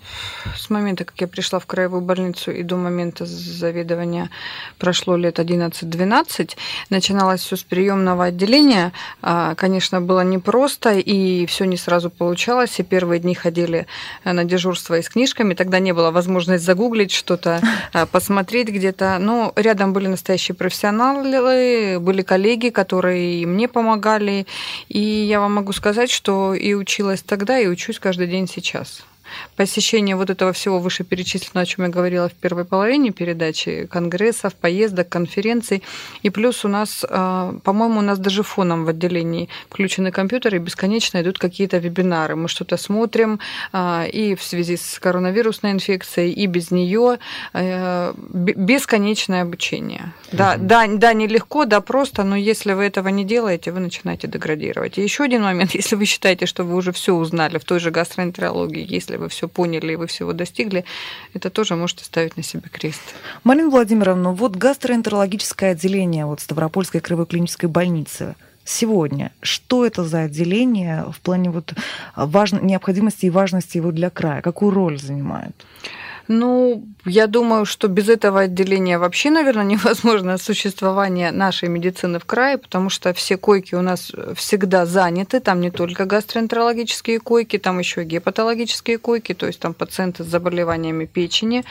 с 0.57 0.69
момента, 0.69 1.05
как 1.05 1.19
я 1.21 1.27
пришла 1.27 1.59
в 1.59 1.65
краевую 1.65 2.01
больницу 2.01 2.51
и 2.51 2.61
до 2.61 2.75
момента 2.75 3.25
заведования 3.25 4.29
прошло 4.79 5.15
лет 5.15 5.39
11-12, 5.39 6.57
начиналось 6.89 7.41
все 7.41 7.55
с 7.55 7.63
приемного 7.63 8.25
отделения. 8.25 8.91
А, 9.21 9.55
конечно, 9.55 10.01
было 10.01 10.21
непросто, 10.21 10.91
и 10.91 11.45
все 11.45 11.63
не 11.63 11.77
сразу 11.77 12.09
получалось. 12.09 12.79
И 12.79 12.83
первые 12.83 13.21
дни 13.21 13.33
ходили 13.33 13.87
на 14.25 14.43
дежурство 14.43 14.97
и 14.97 15.01
с 15.01 15.07
книжками. 15.07 15.53
Тогда 15.53 15.79
не 15.79 15.93
было 15.93 16.11
возможности 16.11 16.65
загуглить 16.65 17.11
что-то, 17.11 17.61
а, 17.93 18.05
посмотреть 18.05 18.67
где-то. 18.67 19.17
Но 19.19 19.53
рядом 19.55 19.93
были 19.93 20.07
настоящие 20.07 20.55
профессионалы, 20.55 21.97
были 21.99 22.23
коллеги, 22.23 22.69
которые 22.69 23.47
мне 23.47 23.69
помогали. 23.69 23.84
И 24.89 24.99
я 24.99 25.39
вам 25.39 25.55
могу 25.55 25.73
сказать, 25.73 26.11
что 26.11 26.53
и 26.53 26.73
училась 26.73 27.21
тогда 27.21 27.59
и 27.59 27.67
учусь 27.67 27.99
каждый 27.99 28.27
день 28.27 28.47
сейчас 28.47 29.05
посещение 29.55 30.15
вот 30.15 30.29
этого 30.29 30.51
всего 30.53 30.79
вышеперечисленного, 30.79 31.63
о 31.63 31.65
чем 31.65 31.85
я 31.85 31.91
говорила 31.91 32.29
в 32.29 32.33
первой 32.33 32.65
половине 32.65 33.11
передачи, 33.11 33.87
конгрессов, 33.89 34.55
поездок, 34.55 35.09
конференций. 35.09 35.83
И 36.23 36.29
плюс 36.29 36.65
у 36.65 36.67
нас, 36.67 37.05
а, 37.09 37.55
по-моему, 37.63 37.99
у 37.99 38.01
нас 38.01 38.19
даже 38.19 38.43
фоном 38.43 38.85
в 38.85 38.89
отделении 38.89 39.49
включены 39.69 40.11
компьютеры, 40.11 40.57
и 40.57 40.59
бесконечно 40.59 41.21
идут 41.21 41.39
какие-то 41.39 41.77
вебинары. 41.77 42.35
Мы 42.35 42.47
что-то 42.47 42.77
смотрим 42.77 43.39
а, 43.71 44.05
и 44.05 44.35
в 44.35 44.43
связи 44.43 44.77
с 44.77 44.99
коронавирусной 44.99 45.71
инфекцией, 45.71 46.31
и 46.31 46.47
без 46.47 46.71
нее 46.71 47.19
э, 47.53 48.13
бесконечное 48.33 49.41
обучение. 49.41 50.13
Да, 50.31 50.55
да, 50.57 50.85
да, 50.87 51.13
нелегко, 51.13 51.65
да, 51.65 51.81
просто, 51.81 52.23
но 52.23 52.35
если 52.35 52.73
вы 52.73 52.83
этого 52.83 53.09
не 53.09 53.23
делаете, 53.23 53.71
вы 53.71 53.79
начинаете 53.79 54.27
деградировать. 54.27 54.97
И 54.97 55.01
еще 55.01 55.23
один 55.23 55.43
момент, 55.43 55.71
если 55.75 55.95
вы 55.95 56.05
считаете, 56.05 56.45
что 56.45 56.63
вы 56.63 56.75
уже 56.75 56.91
все 56.91 57.13
узнали 57.13 57.57
в 57.57 57.65
той 57.65 57.79
же 57.79 57.91
гастроэнтерологии, 57.91 58.85
если 58.87 59.14
вы 59.17 59.29
все 59.29 59.47
поняли 59.47 59.93
и 59.93 59.95
вы 59.95 60.07
всего 60.07 60.33
достигли, 60.33 60.85
это 61.33 61.49
тоже 61.49 61.75
можете 61.75 62.05
ставить 62.05 62.37
на 62.37 62.43
себе 62.43 62.69
крест. 62.71 63.01
Марина 63.43 63.69
Владимировна, 63.69 64.31
вот 64.31 64.55
гастроэнтерологическое 64.55 65.71
отделение 65.71 66.25
вот 66.25 66.39
Ставропольской 66.39 67.01
краевой 67.01 67.25
клинической 67.25 67.69
больницы 67.69 68.35
сегодня. 68.65 69.31
Что 69.41 69.85
это 69.85 70.03
за 70.03 70.21
отделение 70.21 71.05
в 71.11 71.21
плане 71.21 71.51
вот 71.51 71.73
важ... 72.15 72.51
необходимости 72.51 73.27
и 73.27 73.29
важности 73.29 73.77
его 73.77 73.91
для 73.91 74.09
края? 74.09 74.41
Какую 74.41 74.71
роль 74.71 74.99
занимает? 74.99 75.55
Ну, 76.27 76.83
я 77.05 77.27
думаю, 77.27 77.65
что 77.65 77.87
без 77.87 78.09
этого 78.09 78.41
отделения 78.41 78.97
вообще, 78.97 79.29
наверное, 79.29 79.63
невозможно 79.75 80.37
существование 80.37 81.31
нашей 81.31 81.69
медицины 81.69 82.19
в 82.19 82.25
крае, 82.25 82.57
потому 82.57 82.89
что 82.89 83.13
все 83.13 83.37
койки 83.37 83.75
у 83.75 83.81
нас 83.81 84.11
всегда 84.35 84.85
заняты. 84.85 85.39
Там 85.39 85.61
не 85.61 85.71
только 85.71 86.05
гастроэнтерологические 86.05 87.19
койки, 87.19 87.57
там 87.57 87.79
еще 87.79 88.01
и 88.01 88.05
гепатологические 88.05 88.97
койки, 88.97 89.33
то 89.33 89.47
есть 89.47 89.59
там 89.59 89.73
пациенты 89.73 90.23
с 90.23 90.27
заболеваниями 90.27 91.05
печени 91.05 91.63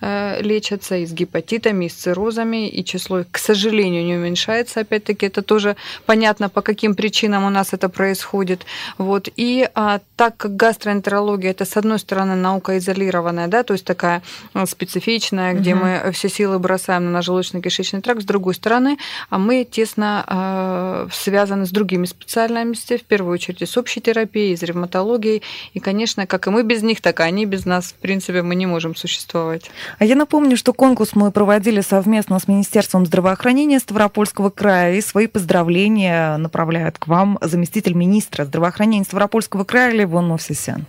э, 0.00 0.40
лечатся, 0.42 0.96
и 0.96 1.06
с 1.06 1.12
гепатитами, 1.12 1.84
и 1.84 1.88
с 1.88 1.94
циррозами, 1.94 2.68
и 2.68 2.84
число, 2.84 3.24
к 3.30 3.38
сожалению, 3.38 4.04
не 4.04 4.16
уменьшается. 4.16 4.80
Опять-таки, 4.80 5.26
это 5.26 5.42
тоже 5.42 5.76
понятно, 6.06 6.48
по 6.48 6.62
каким 6.62 6.94
причинам 6.94 7.44
у 7.44 7.50
нас 7.50 7.72
это 7.72 7.88
происходит. 7.88 8.64
Вот. 8.96 9.28
И 9.36 9.68
а, 9.74 10.00
так 10.16 10.36
как 10.36 10.56
гастроэнтерология 10.56 11.50
это, 11.50 11.64
с 11.64 11.76
одной 11.76 11.98
стороны, 11.98 12.34
наука 12.36 12.78
изолированная, 12.78 13.48
да, 13.48 13.62
то 13.62 13.74
есть 13.74 13.84
такая 13.98 14.22
э, 14.54 14.64
специфичная, 14.66 15.54
где 15.54 15.74
угу. 15.74 15.84
мы 15.84 16.12
все 16.12 16.28
силы 16.28 16.58
бросаем 16.60 17.06
на 17.06 17.10
наш 17.10 17.28
желудочно-кишечный 17.28 18.00
тракт. 18.00 18.22
С 18.22 18.24
другой 18.24 18.54
стороны, 18.54 18.96
а 19.28 19.38
мы 19.38 19.64
тесно 19.64 20.24
э, 20.28 21.08
связаны 21.12 21.66
с 21.66 21.70
другими 21.70 22.06
специальностями, 22.06 22.98
в 22.98 23.04
первую 23.04 23.34
очередь 23.34 23.68
с 23.68 23.76
общей 23.76 24.00
терапией, 24.00 24.56
с 24.56 24.62
ревматологией. 24.62 25.42
И, 25.74 25.80
конечно, 25.80 26.26
как 26.26 26.46
и 26.46 26.50
мы 26.50 26.62
без 26.62 26.82
них, 26.82 27.00
так 27.00 27.18
и 27.18 27.22
они 27.24 27.44
без 27.44 27.66
нас, 27.66 27.86
в 27.86 27.94
принципе, 27.94 28.42
мы 28.42 28.54
не 28.54 28.66
можем 28.66 28.94
существовать. 28.94 29.70
А 29.98 30.04
я 30.04 30.14
напомню, 30.14 30.56
что 30.56 30.72
конкурс 30.72 31.10
мы 31.14 31.32
проводили 31.32 31.80
совместно 31.80 32.38
с 32.38 32.46
Министерством 32.46 33.04
здравоохранения 33.04 33.80
Ставропольского 33.80 34.50
края, 34.50 34.94
и 34.94 35.00
свои 35.00 35.26
поздравления 35.26 36.36
направляют 36.36 36.98
к 36.98 37.08
вам 37.08 37.38
заместитель 37.40 37.94
министра 37.94 38.44
здравоохранения 38.44 39.04
Ставропольского 39.04 39.64
края 39.64 39.92
Левон 39.92 40.28
Мовсисян. 40.28 40.86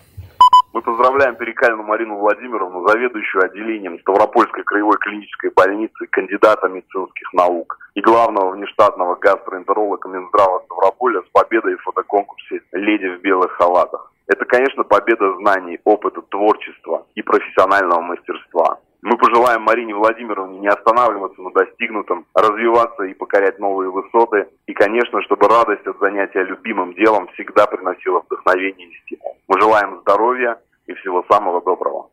Мы 0.72 0.84
поздравляем 0.84 1.36
Перекальну 1.36 1.82
Марину 1.82 2.18
Владимировну, 2.18 2.88
заведующую 2.88 3.44
отделением 3.44 4.00
Ставропольской 4.02 4.64
краевой 4.64 4.98
клинической 5.00 5.50
больницы, 5.50 6.06
кандидата 6.12 6.68
медицинских 6.68 7.34
наук 7.34 7.80
и 7.96 8.02
главного 8.02 8.52
внештатного 8.52 9.16
гастроэнтеролога 9.16 10.08
Минздрава 10.10 10.62
Ставрополя 10.66 11.22
с 11.22 11.30
победой 11.32 11.76
в 11.76 11.82
фотоконкурсе 11.82 12.62
«Леди 12.74 13.08
в 13.08 13.22
белых 13.22 13.52
халатах». 13.54 14.14
Это, 14.28 14.46
конечно, 14.46 14.84
победа 14.84 15.38
знаний, 15.38 15.80
опыта, 15.86 16.22
творчества 16.22 17.08
и 17.16 17.24
профессионального 17.24 18.02
мастерства. 18.02 18.78
Мы 19.02 19.18
пожелаем 19.18 19.64
Марине 19.64 19.96
Владимировне 19.96 20.60
не 20.60 20.68
останавливаться 20.68 21.42
на 21.42 21.52
достигнутом, 21.52 22.26
развиваться 22.36 23.04
и 23.04 23.16
покорять 23.16 23.58
новые 23.58 23.90
высоты. 23.90 24.48
И, 24.68 24.74
конечно, 24.74 25.22
чтобы 25.24 25.48
радость 25.48 25.88
от 25.88 25.98
занятия 26.00 26.44
любимым 26.44 26.94
делом 26.94 27.28
всегда 27.34 27.66
приносила 27.66 28.20
вдохновение 28.20 28.88
и 28.88 28.96
стимул. 29.02 29.19
Мы 29.50 29.60
желаем 29.60 30.02
здоровья 30.02 30.62
и 30.86 30.94
всего 30.94 31.26
самого 31.28 31.60
доброго. 31.62 32.09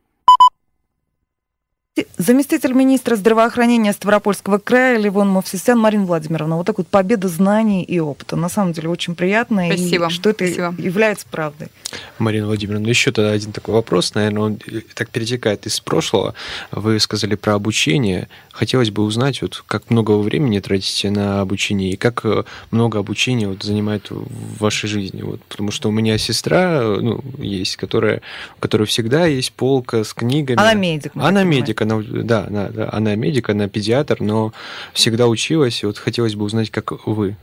Заместитель 2.18 2.74
министра 2.74 3.16
здравоохранения 3.16 3.90
Ставропольского 3.90 4.58
края 4.58 4.98
Левон 4.98 5.30
Мовсисян 5.30 5.78
Марина 5.78 6.04
Владимировна. 6.04 6.56
Вот 6.56 6.66
такая 6.66 6.84
вот 6.84 6.88
победа 6.88 7.28
знаний 7.28 7.82
и 7.82 7.98
опыта. 8.00 8.36
На 8.36 8.50
самом 8.50 8.74
деле 8.74 8.90
очень 8.90 9.14
приятно. 9.14 9.64
Спасибо. 9.68 10.08
И 10.08 10.10
что 10.10 10.28
это 10.28 10.46
Спасибо. 10.46 10.74
является 10.76 11.26
правдой. 11.30 11.68
Марина 12.18 12.46
Владимировна, 12.48 12.86
еще 12.86 13.12
тогда 13.12 13.32
один 13.32 13.52
такой 13.52 13.74
вопрос, 13.74 14.14
наверное, 14.14 14.42
он 14.42 14.58
так 14.94 15.08
перетекает 15.08 15.66
из 15.66 15.80
прошлого. 15.80 16.34
Вы 16.70 17.00
сказали 17.00 17.34
про 17.34 17.54
обучение. 17.54 18.28
Хотелось 18.52 18.90
бы 18.90 19.02
узнать, 19.02 19.40
вот 19.40 19.64
как 19.66 19.90
много 19.90 20.12
вы 20.12 20.22
времени 20.22 20.58
тратите 20.58 21.10
на 21.10 21.40
обучение 21.40 21.92
и 21.92 21.96
как 21.96 22.24
э, 22.24 22.44
много 22.70 22.98
обучения 22.98 23.48
вот 23.48 23.62
занимает 23.62 24.10
в 24.10 24.58
вашей 24.58 24.88
жизни. 24.88 25.22
Вот, 25.22 25.42
потому 25.44 25.70
что 25.70 25.88
у 25.88 25.92
меня 25.92 26.18
сестра 26.18 26.82
ну, 26.82 27.22
есть, 27.38 27.76
которая, 27.76 28.20
у 28.56 28.60
которой 28.60 28.86
всегда 28.86 29.26
есть 29.26 29.52
полка 29.52 30.04
с 30.04 30.12
книгами. 30.12 30.58
Она 30.58 30.74
медик. 30.74 31.12
Она 31.14 31.42
медик, 31.42 31.82
она, 31.86 32.02
да, 32.22 32.46
она, 32.46 32.70
она 32.92 33.14
медик, 33.14 33.48
она 33.48 33.68
педиатр, 33.68 34.18
но 34.20 34.52
всегда 34.92 35.26
училась, 35.26 35.82
и 35.82 35.86
вот 35.86 35.98
хотелось 35.98 36.34
бы 36.34 36.44
узнать, 36.44 36.70
как 36.70 37.06
вы. 37.06 37.36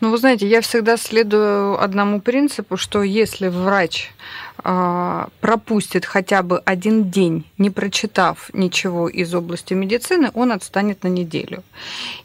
Ну, 0.00 0.10
вы 0.10 0.18
знаете, 0.18 0.46
я 0.46 0.60
всегда 0.60 0.96
следую 0.96 1.82
одному 1.82 2.20
принципу, 2.20 2.76
что 2.76 3.02
если 3.02 3.48
врач 3.48 4.12
а, 4.62 5.28
пропустит 5.40 6.04
хотя 6.04 6.44
бы 6.44 6.60
один 6.60 7.10
день, 7.10 7.44
не 7.58 7.70
прочитав 7.70 8.50
ничего 8.52 9.08
из 9.08 9.34
области 9.34 9.74
медицины, 9.74 10.30
он 10.34 10.52
отстанет 10.52 11.02
на 11.02 11.08
неделю. 11.08 11.64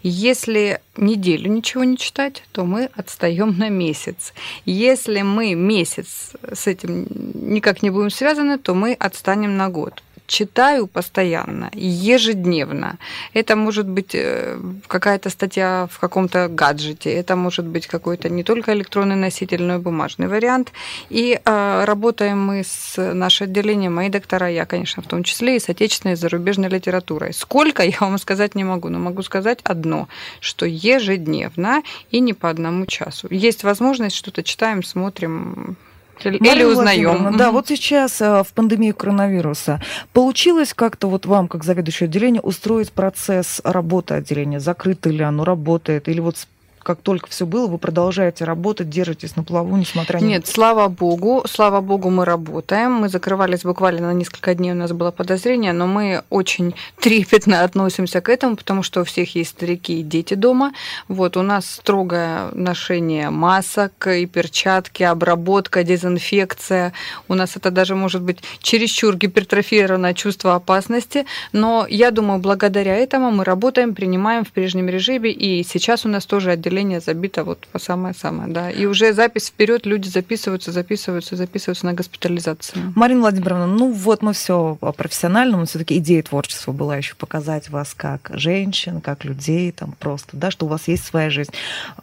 Если 0.03 0.81
неделю 0.97 1.50
ничего 1.50 1.83
не 1.83 1.97
читать, 1.97 2.43
то 2.51 2.63
мы 2.63 2.89
отстаем 2.95 3.57
на 3.57 3.69
месяц. 3.69 4.33
Если 4.65 5.23
мы 5.23 5.55
месяц 5.55 6.33
с 6.51 6.67
этим 6.67 7.07
никак 7.33 7.81
не 7.81 7.89
будем 7.89 8.12
связаны, 8.12 8.59
то 8.59 8.75
мы 8.75 8.93
отстанем 8.93 9.57
на 9.57 9.69
год 9.69 10.03
читаю 10.34 10.88
постоянно, 10.88 11.70
ежедневно. 11.74 12.98
Это 13.36 13.56
может 13.56 13.88
быть 13.88 14.16
э, 14.16 14.58
какая-то 14.88 15.30
статья 15.30 15.88
в 15.92 16.00
каком-то 16.00 16.48
гаджете, 16.48 17.13
это 17.13 17.36
может 17.36 17.66
быть 17.66 17.86
какой-то 17.86 18.30
не 18.30 18.44
только 18.44 18.74
электронный 18.74 19.16
носитель, 19.16 19.62
но 19.62 19.75
и 19.75 19.78
бумажный 19.78 20.28
вариант. 20.28 20.72
И 21.12 21.40
э, 21.46 21.84
работаем 21.86 22.40
мы 22.40 22.63
с 22.63 23.13
нашим 23.13 23.48
отделением, 23.48 23.94
мои 23.94 24.10
доктора, 24.10 24.50
я, 24.50 24.66
конечно, 24.66 25.04
в 25.04 25.08
том 25.08 25.24
числе, 25.24 25.56
и 25.56 25.60
с 25.60 25.70
отечественной 25.70 26.13
и 26.13 26.18
зарубежной 26.18 26.70
литературой. 26.70 27.32
Сколько, 27.34 27.84
я 27.84 27.98
вам 28.00 28.18
сказать 28.18 28.56
не 28.56 28.63
могу, 28.63 28.90
но 28.90 28.98
могу 28.98 29.22
сказать 29.22 29.60
одно, 29.63 30.08
что 30.40 30.66
ежедневно 30.66 31.84
и 32.10 32.20
не 32.22 32.34
по 32.34 32.50
одному 32.50 32.88
часу. 32.88 33.28
Есть 33.30 33.63
возможность, 33.63 34.16
что-то 34.16 34.42
читаем, 34.42 34.82
смотрим, 34.82 35.78
или 36.24 36.63
узнаем. 36.63 37.08
Владимировна, 37.10 37.38
Да, 37.38 37.51
вот 37.51 37.67
сейчас 37.67 38.22
э, 38.22 38.43
в 38.43 38.53
пандемию 38.53 38.96
коронавируса 38.96 39.82
получилось 40.13 40.74
как-то 40.74 41.08
вот 41.08 41.25
вам, 41.25 41.48
как 41.48 41.63
заведующее 41.63 42.08
отделение, 42.08 42.41
устроить 42.41 42.91
процесс 42.91 43.62
работы 43.63 44.15
отделения? 44.15 44.60
Закрыто 44.60 45.10
ли 45.10 45.24
оно, 45.24 45.43
работает? 45.43 46.08
Или 46.08 46.20
вот 46.20 46.38
как 46.84 47.02
только 47.02 47.30
все 47.30 47.46
было, 47.46 47.68
вы 47.68 47.78
продолжаете 47.78 48.46
работать, 48.46 48.90
держитесь 48.90 49.36
на 49.36 49.44
плаву, 49.44 49.75
несмотря 49.78 50.20
на... 50.20 50.25
Нет, 50.25 50.48
слава 50.48 50.88
богу, 50.90 51.44
слава 51.48 51.82
богу, 51.82 52.10
мы 52.10 52.25
работаем. 52.25 52.92
Мы 52.94 53.10
закрывались 53.10 53.63
буквально 53.63 54.08
на 54.08 54.13
несколько 54.13 54.54
дней, 54.54 54.74
у 54.74 54.75
нас 54.75 54.92
было 54.92 55.12
подозрение, 55.12 55.74
но 55.74 55.88
мы 55.88 56.24
очень 56.30 56.75
трепетно 57.00 57.63
относимся 57.63 58.22
к 58.22 58.30
этому, 58.30 58.56
потому 58.56 58.84
что 58.84 59.02
у 59.02 59.04
всех 59.04 59.36
есть 59.36 59.52
старики 59.52 60.02
и 60.02 60.04
дети 60.04 60.34
дома. 60.34 60.74
Вот, 61.08 61.38
у 61.38 61.42
нас 61.42 61.66
строгое 61.66 62.50
ношение 62.52 63.30
масок 63.30 64.08
и 64.08 64.25
перчатки, 64.25 65.04
обработка, 65.04 65.84
дезинфекция. 65.84 66.94
У 67.28 67.34
нас 67.34 67.56
это 67.56 67.72
даже 67.72 67.96
может 67.96 68.22
быть 68.22 68.40
чересчур 68.62 69.16
гипертрофированное 69.16 70.13
чувство 70.13 70.56
опасности, 70.56 71.25
но 71.54 71.88
я 71.90 72.12
думаю, 72.12 72.40
благодаря 72.40 72.96
этому 72.96 73.32
мы 73.32 73.44
работаем, 73.44 73.96
принимаем 73.96 74.44
в 74.44 74.52
прежнем 74.52 74.90
режиме, 74.90 75.32
и 75.32 75.63
сейчас 75.63 76.06
у 76.06 76.10
нас 76.10 76.25
тоже 76.25 76.52
отделение 76.74 77.00
забито 77.00 77.44
вот 77.44 77.68
по 77.72 77.80
самое-самое, 77.80 78.51
да. 78.51 78.72
И 78.72 78.86
уже 78.86 79.13
запись 79.13 79.48
вперед, 79.48 79.86
люди 79.86 80.08
записываются, 80.08 80.72
записываются, 80.72 81.36
записываются 81.36 81.86
на 81.86 81.94
госпитализацию. 81.94 82.94
Марина 82.96 83.22
Владимировна, 83.22 83.68
ну 83.68 83.92
вот 83.92 84.22
мы 84.22 84.34
все 84.34 84.77
профессионально, 84.98 85.58
но 85.58 85.65
все-таки 85.65 85.98
идея 85.98 86.24
творчества 86.24 86.72
была 86.72 86.98
еще 86.98 87.15
показать 87.15 87.70
вас 87.70 87.94
как 87.94 88.32
женщин, 88.34 89.01
как 89.01 89.24
людей, 89.24 89.72
там 89.72 89.94
просто, 90.00 90.36
да, 90.36 90.51
что 90.51 90.65
у 90.65 90.70
вас 90.70 90.88
есть 90.88 91.06
своя 91.06 91.30
жизнь. 91.30 91.51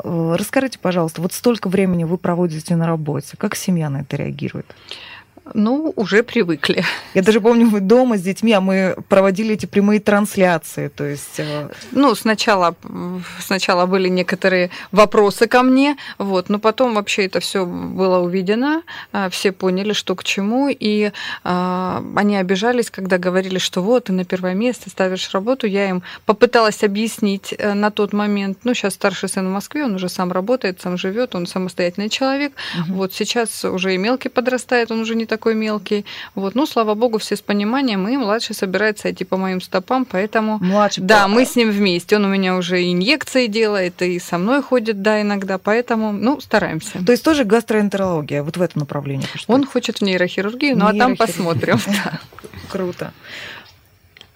Э, 0.03 0.37
Расскажите, 0.39 0.79
пожалуйста, 0.79 1.21
вот 1.21 1.33
столько 1.33 1.69
времени 1.69 2.05
вы 2.05 2.17
проводите 2.17 2.77
на 2.77 2.87
работе, 2.87 3.37
как 3.37 3.57
семья 3.57 3.91
на 3.91 4.03
это 4.03 4.17
реагирует? 4.17 4.67
Ну, 5.54 5.92
уже 5.97 6.23
привыкли. 6.23 6.85
Я 7.14 7.23
даже 7.23 7.40
помню, 7.40 7.68
вы 7.68 7.81
дома 7.81 8.16
с 8.16 8.22
детьми, 8.22 8.53
а 8.53 8.61
мы 8.61 8.96
проводили 9.09 9.55
эти 9.55 9.66
прямые 9.66 10.01
трансляции, 10.01 10.88
то 10.88 11.05
есть... 11.05 11.38
э, 11.38 11.68
Ну, 11.92 12.14
сначала, 12.14 12.75
сначала 13.40 13.87
были 13.87 14.09
некоторые 14.09 14.70
вопросы 14.92 15.46
ко 15.46 15.62
мне, 15.62 15.96
вот, 16.18 16.48
но 16.48 16.59
потом 16.59 16.94
вообще 16.94 17.27
это 17.27 17.40
все 17.40 17.64
было 17.66 18.18
увидено, 18.18 18.83
а, 19.12 19.29
все 19.31 19.53
поняли, 19.53 19.92
что 19.92 20.14
к 20.14 20.25
чему, 20.25 20.68
и 20.68 21.11
а, 21.44 22.03
они 22.16 22.37
обижались, 22.37 22.90
когда 22.90 23.18
говорили, 23.18 23.59
что 23.59 23.83
вот, 23.83 24.05
ты 24.05 24.12
на 24.12 24.25
первое 24.25 24.55
место 24.55 24.90
ставишь 24.90 25.31
работу. 25.33 25.66
Я 25.66 25.88
им 25.88 26.03
попыталась 26.27 26.83
объяснить 26.85 27.55
э, 27.59 27.75
на 27.75 27.90
тот 27.90 28.12
момент, 28.12 28.59
ну, 28.64 28.75
сейчас 28.75 28.94
старший 28.94 29.29
сын 29.29 29.46
в 29.48 29.53
Москве, 29.53 29.85
он 29.85 29.94
уже 29.94 30.09
сам 30.09 30.33
работает, 30.33 30.81
сам 30.81 30.96
живет, 30.96 31.35
он 31.35 31.46
самостоятельный 31.46 32.09
человек, 32.09 32.53
Мгм. 32.79 32.94
вот 32.94 33.12
сейчас 33.14 33.64
уже 33.64 33.94
и 33.94 33.98
мелкий 33.98 34.29
подрастает, 34.29 34.90
он 34.90 35.01
уже 35.01 35.14
не 35.14 35.27
такой 35.40 35.55
мелкий, 35.55 36.05
вот, 36.35 36.55
ну, 36.55 36.66
слава 36.66 36.94
богу, 36.94 37.16
все 37.16 37.35
с 37.35 37.40
пониманием, 37.40 38.07
и 38.09 38.16
младший 38.18 38.55
собирается 38.55 39.11
идти 39.11 39.24
по 39.24 39.38
моим 39.38 39.62
стопам, 39.62 40.05
поэтому 40.05 40.59
Младший. 40.61 41.03
да, 41.03 41.29
мы 41.29 41.46
с 41.46 41.57
ним 41.57 41.70
вместе. 41.70 42.16
Он 42.16 42.26
у 42.26 42.29
меня 42.29 42.57
уже 42.57 42.83
инъекции 42.92 43.46
делает, 43.46 44.03
и 44.03 44.20
со 44.20 44.37
мной 44.37 44.62
ходит, 44.62 45.00
да, 45.00 45.22
иногда. 45.22 45.57
Поэтому, 45.57 46.12
ну, 46.12 46.40
стараемся. 46.40 47.03
То 47.07 47.12
есть 47.12 47.24
тоже 47.24 47.44
гастроэнтерология, 47.44 48.42
вот 48.42 48.59
в 48.59 48.62
этом 48.62 48.81
направлении. 48.81 49.26
что 49.35 49.55
Он 49.55 49.64
хочет 49.64 50.00
в 50.00 50.03
нейрохирургию, 50.03 50.76
ну 50.76 50.87
а 50.87 50.92
там 50.92 51.16
посмотрим. 51.16 51.79
Круто. 52.68 53.12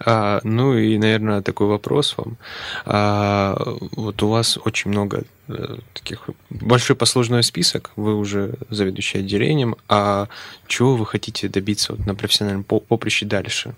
А, 0.05 0.39
ну 0.43 0.77
и, 0.77 0.97
наверное, 0.97 1.41
такой 1.41 1.67
вопрос 1.67 2.15
вам. 2.17 2.37
А, 2.85 3.55
вот 3.95 4.21
у 4.21 4.27
вас 4.27 4.59
очень 4.63 4.91
много 4.91 5.23
э, 5.47 5.77
таких 5.93 6.29
большой 6.49 6.95
послужной 6.95 7.43
список, 7.43 7.91
вы 7.95 8.15
уже 8.15 8.53
заведующий 8.69 9.19
отделением, 9.19 9.75
а 9.89 10.27
чего 10.67 10.95
вы 10.95 11.05
хотите 11.05 11.49
добиться 11.49 11.93
вот 11.93 12.05
на 12.05 12.13
профессиональном 12.13 12.63
по- 12.63 12.79
поприще 12.79 13.25
дальше? 13.25 13.73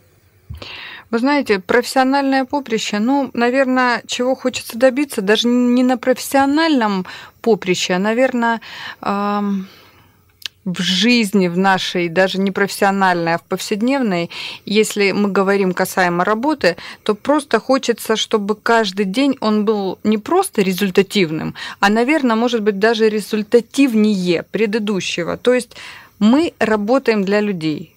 Вы 1.10 1.20
знаете, 1.20 1.60
профессиональное 1.60 2.44
поприще, 2.44 3.00
ну, 3.00 3.30
наверное, 3.34 4.04
чего 4.08 4.36
хочется 4.36 4.78
добиться, 4.78 5.22
даже 5.22 5.48
не 5.48 5.84
на 5.84 5.98
профессиональном 5.98 7.06
поприще, 7.42 7.94
а, 7.94 8.00
наверное, 8.00 8.60
ам, 9.00 9.68
в 10.68 10.82
жизни, 10.82 11.48
в 11.48 11.58
нашей, 11.58 12.10
даже 12.10 12.40
не 12.40 12.52
профессиональной, 12.52 13.36
а 13.36 13.38
в 13.38 13.44
повседневной, 13.44 14.30
если 14.66 15.14
мы 15.14 15.30
говорим 15.30 15.74
касаемо 15.74 16.26
работы, 16.26 16.76
то 17.04 17.16
просто 17.16 17.60
хочется, 17.60 18.18
чтобы 18.18 18.56
каждый 18.56 19.06
день 19.06 19.38
он 19.40 19.64
был 19.64 19.98
не 20.04 20.18
просто 20.18 20.62
результативным, 20.62 21.56
а, 21.80 21.90
наверное, 21.90 22.36
может 22.36 22.62
быть, 22.62 22.80
даже 22.80 23.10
результативнее 23.10 24.44
предыдущего. 24.44 25.38
То 25.38 25.54
есть 25.54 25.78
мы 26.20 26.54
работаем 26.60 27.24
для 27.24 27.40
людей. 27.40 27.97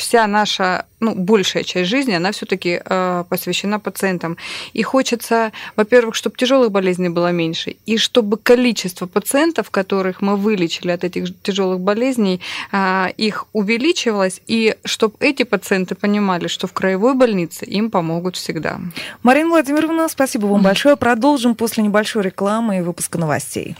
Вся 0.00 0.26
наша, 0.26 0.86
ну, 1.00 1.14
большая 1.14 1.62
часть 1.62 1.90
жизни, 1.90 2.14
она 2.14 2.32
все-таки 2.32 2.80
э, 2.82 3.24
посвящена 3.28 3.78
пациентам. 3.78 4.38
И 4.72 4.82
хочется, 4.82 5.52
во-первых, 5.76 6.14
чтобы 6.14 6.36
тяжелых 6.38 6.70
болезней 6.70 7.10
было 7.10 7.32
меньше, 7.32 7.76
и 7.84 7.98
чтобы 7.98 8.38
количество 8.38 9.06
пациентов, 9.06 9.68
которых 9.68 10.22
мы 10.22 10.36
вылечили 10.36 10.90
от 10.90 11.04
этих 11.04 11.38
тяжелых 11.42 11.80
болезней, 11.80 12.40
э, 12.72 13.08
их 13.18 13.46
увеличивалось, 13.52 14.40
и 14.46 14.74
чтобы 14.84 15.16
эти 15.20 15.42
пациенты 15.42 15.94
понимали, 15.94 16.48
что 16.48 16.66
в 16.66 16.72
краевой 16.72 17.14
больнице 17.14 17.66
им 17.66 17.90
помогут 17.90 18.36
всегда. 18.36 18.80
Марина 19.22 19.50
Владимировна, 19.50 20.08
спасибо 20.08 20.46
вам 20.46 20.62
большое. 20.62 20.96
Продолжим 20.96 21.54
после 21.54 21.84
небольшой 21.84 22.22
рекламы 22.22 22.78
и 22.78 22.80
выпуска 22.80 23.18
новостей. 23.18 23.76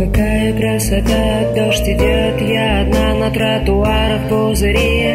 Какая 0.00 0.54
красота, 0.54 1.52
дождь 1.54 1.86
идет, 1.86 2.40
я 2.40 2.80
одна 2.80 3.14
на 3.16 3.30
тротуарах 3.30 4.30
пузыри 4.30 5.12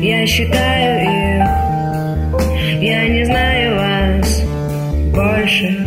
Я 0.00 0.26
считаю 0.26 1.02
их, 1.02 2.80
я 2.80 3.08
не 3.08 3.24
знаю 3.26 3.76
вас 3.76 4.42
больше. 5.12 5.86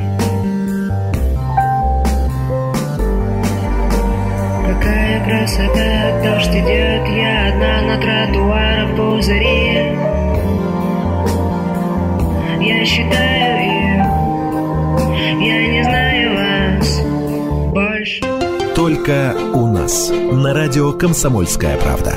Какая 4.67 5.25
красота, 5.25 6.21
дождь 6.23 6.55
идет, 6.55 7.17
я 7.17 7.47
одна 7.49 7.81
на 7.81 7.97
тротуарах 7.99 8.95
пузыри. 8.95 9.97
Я 12.61 12.85
считаю 12.85 13.40
Только 18.81 19.35
у 19.53 19.67
нас. 19.67 20.09
На 20.09 20.55
радио 20.55 20.91
«Комсомольская 20.91 21.77
правда». 21.77 22.15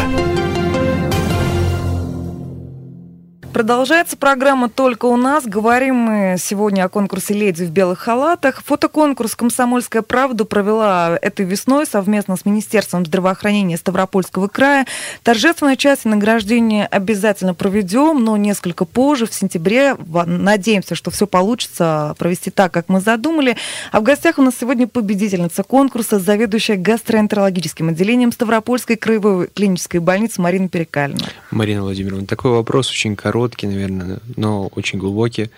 Продолжается 3.54 4.16
программа 4.16 4.68
«Только 4.68 5.06
у 5.06 5.16
нас». 5.16 5.44
Говорим 5.44 5.94
мы 5.94 6.34
сегодня 6.40 6.82
о 6.82 6.88
конкурсе 6.88 7.34
«Леди 7.34 7.62
в 7.62 7.70
белых 7.70 8.00
халатах». 8.00 8.64
Фотоконкурс 8.64 9.36
«Комсомольская 9.36 10.02
правда» 10.02 10.44
провела 10.44 11.16
этой 11.22 11.46
весной 11.46 11.86
совместно 11.86 12.36
с 12.36 12.44
Министерством 12.44 13.06
здравоохранения 13.06 13.76
Ставропольского 13.76 14.48
края. 14.48 14.86
Торжественную 15.22 15.76
часть 15.76 16.04
награждения 16.04 16.84
обязательно 16.86 17.54
проведем, 17.54 18.24
но 18.24 18.36
несколько 18.36 18.84
позже, 18.84 19.26
в 19.26 19.32
сентябре. 19.32 19.94
Надеемся, 19.94 20.96
что 20.96 21.12
все 21.12 21.28
получится 21.28 22.16
провести 22.18 22.50
так, 22.50 22.72
как 22.72 22.88
мы 22.88 23.00
задумали. 23.00 23.56
А 23.92 24.00
в 24.00 24.02
гостях 24.02 24.40
у 24.40 24.42
нас 24.42 24.54
сегодня 24.60 24.88
победительница 24.88 25.62
конкурса, 25.62 26.18
заведующая 26.18 26.76
гастроэнтерологическим 26.76 27.90
отделением 27.90 28.32
Ставропольской 28.32 28.96
краевой 28.96 29.46
клинической 29.46 30.00
больницы 30.00 30.42
Марина 30.42 30.68
Перекалина. 30.68 31.28
Марина 31.52 31.82
Владимировна, 31.82 32.26
такой 32.26 32.50
вопрос 32.50 32.90
очень 32.90 33.14
короткий 33.14 33.43
короткий, 33.44 33.66
наверное, 33.66 34.18
но 34.36 34.68
очень 34.68 34.98
глубокий. 34.98 35.50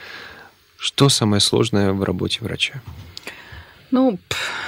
Что 0.76 1.08
самое 1.08 1.40
сложное 1.40 1.92
в 1.92 2.02
работе 2.02 2.38
врача? 2.42 2.82
Ну, 3.92 4.18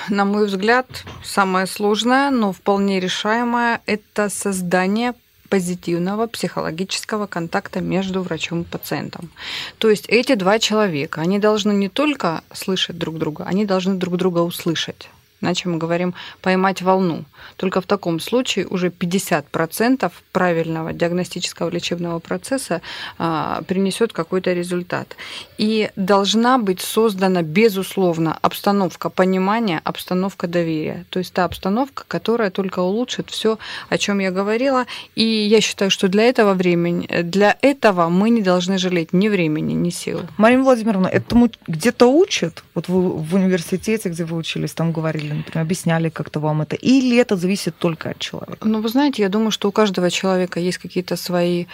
на 0.08 0.24
мой 0.24 0.46
взгляд, 0.46 0.86
самое 1.24 1.66
сложное, 1.66 2.30
но 2.30 2.52
вполне 2.52 3.00
решаемое– 3.00 3.80
это 3.86 4.28
создание 4.30 5.14
позитивного 5.48 6.26
психологического 6.28 7.26
контакта 7.26 7.80
между 7.80 8.22
врачом 8.22 8.62
и 8.62 8.64
пациентом. 8.64 9.30
То 9.78 9.90
есть 9.90 10.06
эти 10.08 10.36
два 10.36 10.58
человека, 10.58 11.20
они 11.20 11.38
должны 11.38 11.72
не 11.72 11.88
только 11.88 12.42
слышать 12.52 12.98
друг 12.98 13.18
друга, 13.18 13.44
они 13.48 13.64
должны 13.64 13.94
друг 13.94 14.16
друга 14.16 14.38
услышать. 14.40 15.08
Иначе 15.40 15.68
мы 15.68 15.78
говорим 15.78 16.14
поймать 16.42 16.82
волну. 16.82 17.24
Только 17.56 17.80
в 17.80 17.86
таком 17.86 18.18
случае 18.18 18.66
уже 18.66 18.88
50% 18.88 20.10
правильного 20.32 20.92
диагностического 20.92 21.70
лечебного 21.70 22.18
процесса 22.18 22.80
а, 23.18 23.62
принесет 23.66 24.12
какой-то 24.12 24.52
результат. 24.52 25.16
И 25.56 25.90
должна 25.94 26.58
быть 26.58 26.80
создана, 26.80 27.42
безусловно, 27.42 28.36
обстановка 28.42 29.10
понимания, 29.10 29.80
обстановка 29.84 30.48
доверия. 30.48 31.04
То 31.10 31.20
есть 31.20 31.32
та 31.32 31.44
обстановка, 31.44 32.04
которая 32.08 32.50
только 32.50 32.80
улучшит 32.80 33.30
все, 33.30 33.58
о 33.88 33.98
чем 33.98 34.18
я 34.18 34.32
говорила. 34.32 34.86
И 35.14 35.24
я 35.24 35.60
считаю, 35.60 35.90
что 35.90 36.08
для 36.08 36.24
этого 36.24 36.54
времени, 36.54 37.06
для 37.22 37.56
этого 37.62 38.08
мы 38.08 38.30
не 38.30 38.42
должны 38.42 38.78
жалеть 38.78 39.12
ни 39.12 39.28
времени, 39.28 39.72
ни 39.72 39.90
сил. 39.90 40.22
Марина 40.36 40.64
Владимировна, 40.64 41.06
этому 41.06 41.48
где-то 41.68 42.06
учат? 42.06 42.64
Вот 42.74 42.88
вы 42.88 43.10
в 43.10 43.34
университете, 43.34 44.08
где 44.08 44.24
вы 44.24 44.36
учились, 44.36 44.72
там 44.72 44.92
говорили 44.92 45.27
или, 45.28 45.36
например, 45.36 45.62
объясняли 45.62 46.08
как-то 46.08 46.40
вам 46.40 46.62
это? 46.62 46.76
Или 46.76 47.16
это 47.16 47.36
зависит 47.36 47.76
только 47.78 48.10
от 48.10 48.18
человека? 48.18 48.66
Ну, 48.66 48.80
вы 48.80 48.88
знаете, 48.88 49.22
я 49.22 49.28
думаю, 49.28 49.50
что 49.50 49.68
у 49.68 49.72
каждого 49.72 50.10
человека 50.10 50.60
есть 50.60 50.78
какие-то 50.78 51.16
свои 51.16 51.66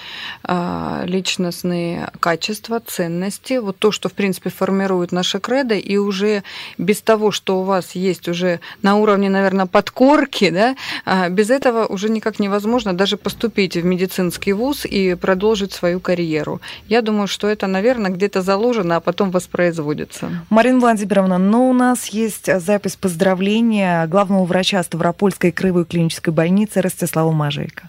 э, 0.47 1.03
личностные 1.07 2.11
качества, 2.21 2.81
ценности. 2.81 3.59
Вот 3.59 3.79
то, 3.79 3.93
что, 3.93 4.09
в 4.09 4.13
принципе, 4.13 4.51
формирует 4.51 5.13
наше 5.13 5.39
кредо, 5.39 5.75
и 5.75 5.97
уже 5.97 6.43
без 6.79 7.01
того, 7.01 7.31
что 7.31 7.61
у 7.61 7.63
вас 7.63 7.93
есть 7.93 8.29
уже 8.29 8.61
на 8.83 8.97
уровне, 8.97 9.31
наверное, 9.31 9.67
подкорки, 9.67 10.51
да, 10.51 10.77
э, 11.07 11.31
без 11.31 11.51
этого 11.51 11.87
уже 11.87 12.09
никак 12.09 12.39
невозможно 12.39 12.93
даже 12.93 13.17
поступить 13.17 13.77
в 13.77 13.85
медицинский 13.85 14.53
вуз 14.53 14.85
и 14.85 15.15
продолжить 15.15 15.73
свою 15.73 16.01
карьеру. 16.01 16.61
Я 16.89 17.03
думаю, 17.03 17.29
что 17.29 17.49
это, 17.49 17.67
наверное, 17.67 18.11
где-то 18.11 18.43
заложено, 18.43 18.97
а 18.97 19.01
потом 19.01 19.31
воспроизводится. 19.31 20.45
Марина 20.51 20.81
Владимировна, 20.81 21.39
ну, 21.39 21.71
у 21.71 21.73
нас 21.73 22.07
есть 22.07 22.49
запись 22.61 22.97
поздравления 23.45 24.07
главного 24.07 24.45
врача 24.45 24.83
Ставропольской 24.83 25.53
краевой 25.53 25.85
клинической 25.85 26.33
больницы 26.33 26.81
Ростислава 26.81 27.31
Мажейко. 27.31 27.89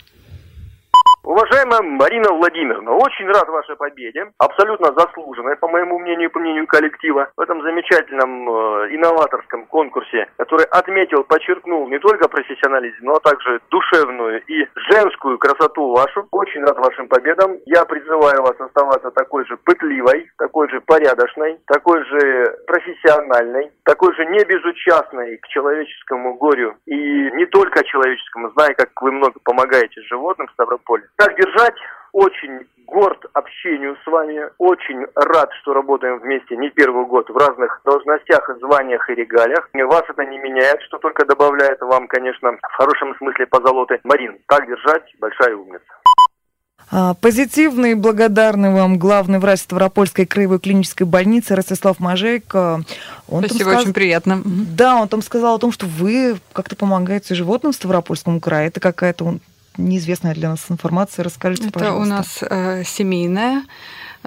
Уважаемая 1.25 1.81
Марина 1.81 2.31
Владимировна, 2.33 2.91
очень 2.91 3.25
рад 3.25 3.49
вашей 3.49 3.75
победе, 3.75 4.31
абсолютно 4.37 4.93
заслуженной, 4.93 5.57
по 5.57 5.67
моему 5.67 5.97
мнению 5.97 6.29
и 6.29 6.31
по 6.31 6.37
мнению 6.37 6.67
коллектива, 6.67 7.31
в 7.35 7.41
этом 7.41 7.63
замечательном 7.63 8.47
э, 8.47 8.95
инноваторском 8.95 9.65
конкурсе, 9.65 10.27
который 10.37 10.67
отметил, 10.67 11.23
подчеркнул 11.23 11.87
не 11.89 11.97
только 11.97 12.29
профессионализм, 12.29 12.97
но 13.01 13.17
также 13.17 13.59
душевную 13.71 14.43
и 14.45 14.67
женскую 14.91 15.39
красоту 15.39 15.95
вашу. 15.95 16.27
Очень 16.29 16.61
рад 16.61 16.77
вашим 16.77 17.07
победам. 17.07 17.57
Я 17.65 17.85
призываю 17.85 18.43
вас 18.43 18.61
оставаться 18.61 19.09
такой 19.09 19.47
же 19.47 19.57
пытливой, 19.57 20.29
такой 20.37 20.69
же 20.69 20.79
порядочной, 20.81 21.57
такой 21.65 22.05
же 22.05 22.55
профессиональной, 22.67 23.71
такой 23.83 24.13
же 24.13 24.25
не 24.27 24.45
безучастной 24.45 25.37
к 25.37 25.47
человеческому 25.47 26.35
горю 26.35 26.75
и 26.85 27.31
не 27.31 27.47
только 27.47 27.83
человеческому, 27.83 28.51
зная, 28.51 28.75
как 28.75 28.89
вы 29.01 29.11
много 29.11 29.39
помогаете 29.43 30.01
животным 30.03 30.47
в 30.47 30.51
Ставрополе. 30.51 31.05
Так 31.17 31.35
держать. 31.37 31.75
Очень 32.11 32.67
горд 32.87 33.25
общению 33.33 33.97
с 34.03 34.07
вами. 34.07 34.49
Очень 34.57 35.05
рад, 35.15 35.49
что 35.61 35.73
работаем 35.73 36.19
вместе 36.19 36.55
не 36.55 36.69
первый 36.69 37.05
год 37.05 37.29
в 37.29 37.35
разных 37.35 37.81
должностях, 37.83 38.49
званиях 38.59 39.09
и 39.09 39.15
регалиях. 39.15 39.69
Вас 39.73 40.03
это 40.07 40.25
не 40.25 40.37
меняет, 40.37 40.81
что 40.83 40.97
только 40.97 41.25
добавляет 41.25 41.81
вам, 41.81 42.07
конечно, 42.07 42.51
в 42.53 42.75
хорошем 42.77 43.15
смысле 43.17 43.47
позолоты. 43.47 43.99
Марин, 44.03 44.37
так 44.47 44.67
держать. 44.67 45.03
Большая 45.19 45.55
умница. 45.55 45.85
А, 46.91 47.15
позитивный 47.15 47.91
и 47.91 47.95
благодарный 47.95 48.71
вам 48.71 48.99
главный 48.99 49.39
врач 49.39 49.61
Ставропольской 49.61 50.25
краевой 50.25 50.59
клинической 50.59 51.07
больницы 51.07 51.55
Ростислав 51.55 51.99
Мажейко. 51.99 52.81
Он 53.27 53.43
Спасибо, 53.43 53.69
сказ... 53.69 53.81
очень 53.81 53.93
приятно. 53.93 54.41
Да, 54.45 54.97
он 54.97 55.07
там 55.07 55.21
сказал 55.21 55.55
о 55.55 55.59
том, 55.59 55.71
что 55.71 55.87
вы 55.87 56.37
как-то 56.53 56.75
помогаете 56.75 57.33
животным 57.33 57.71
в 57.71 57.75
Ставропольском 57.75 58.39
крае. 58.39 58.67
Это 58.67 58.79
какая-то 58.79 59.25
неизвестная 59.77 60.33
для 60.33 60.49
нас 60.49 60.65
информация. 60.69 61.23
Расскажите, 61.23 61.67
Это 61.67 61.79
пожалуйста. 61.79 62.01
у 62.01 62.05
нас 62.05 62.37
э, 62.41 62.83
семейная 62.85 63.63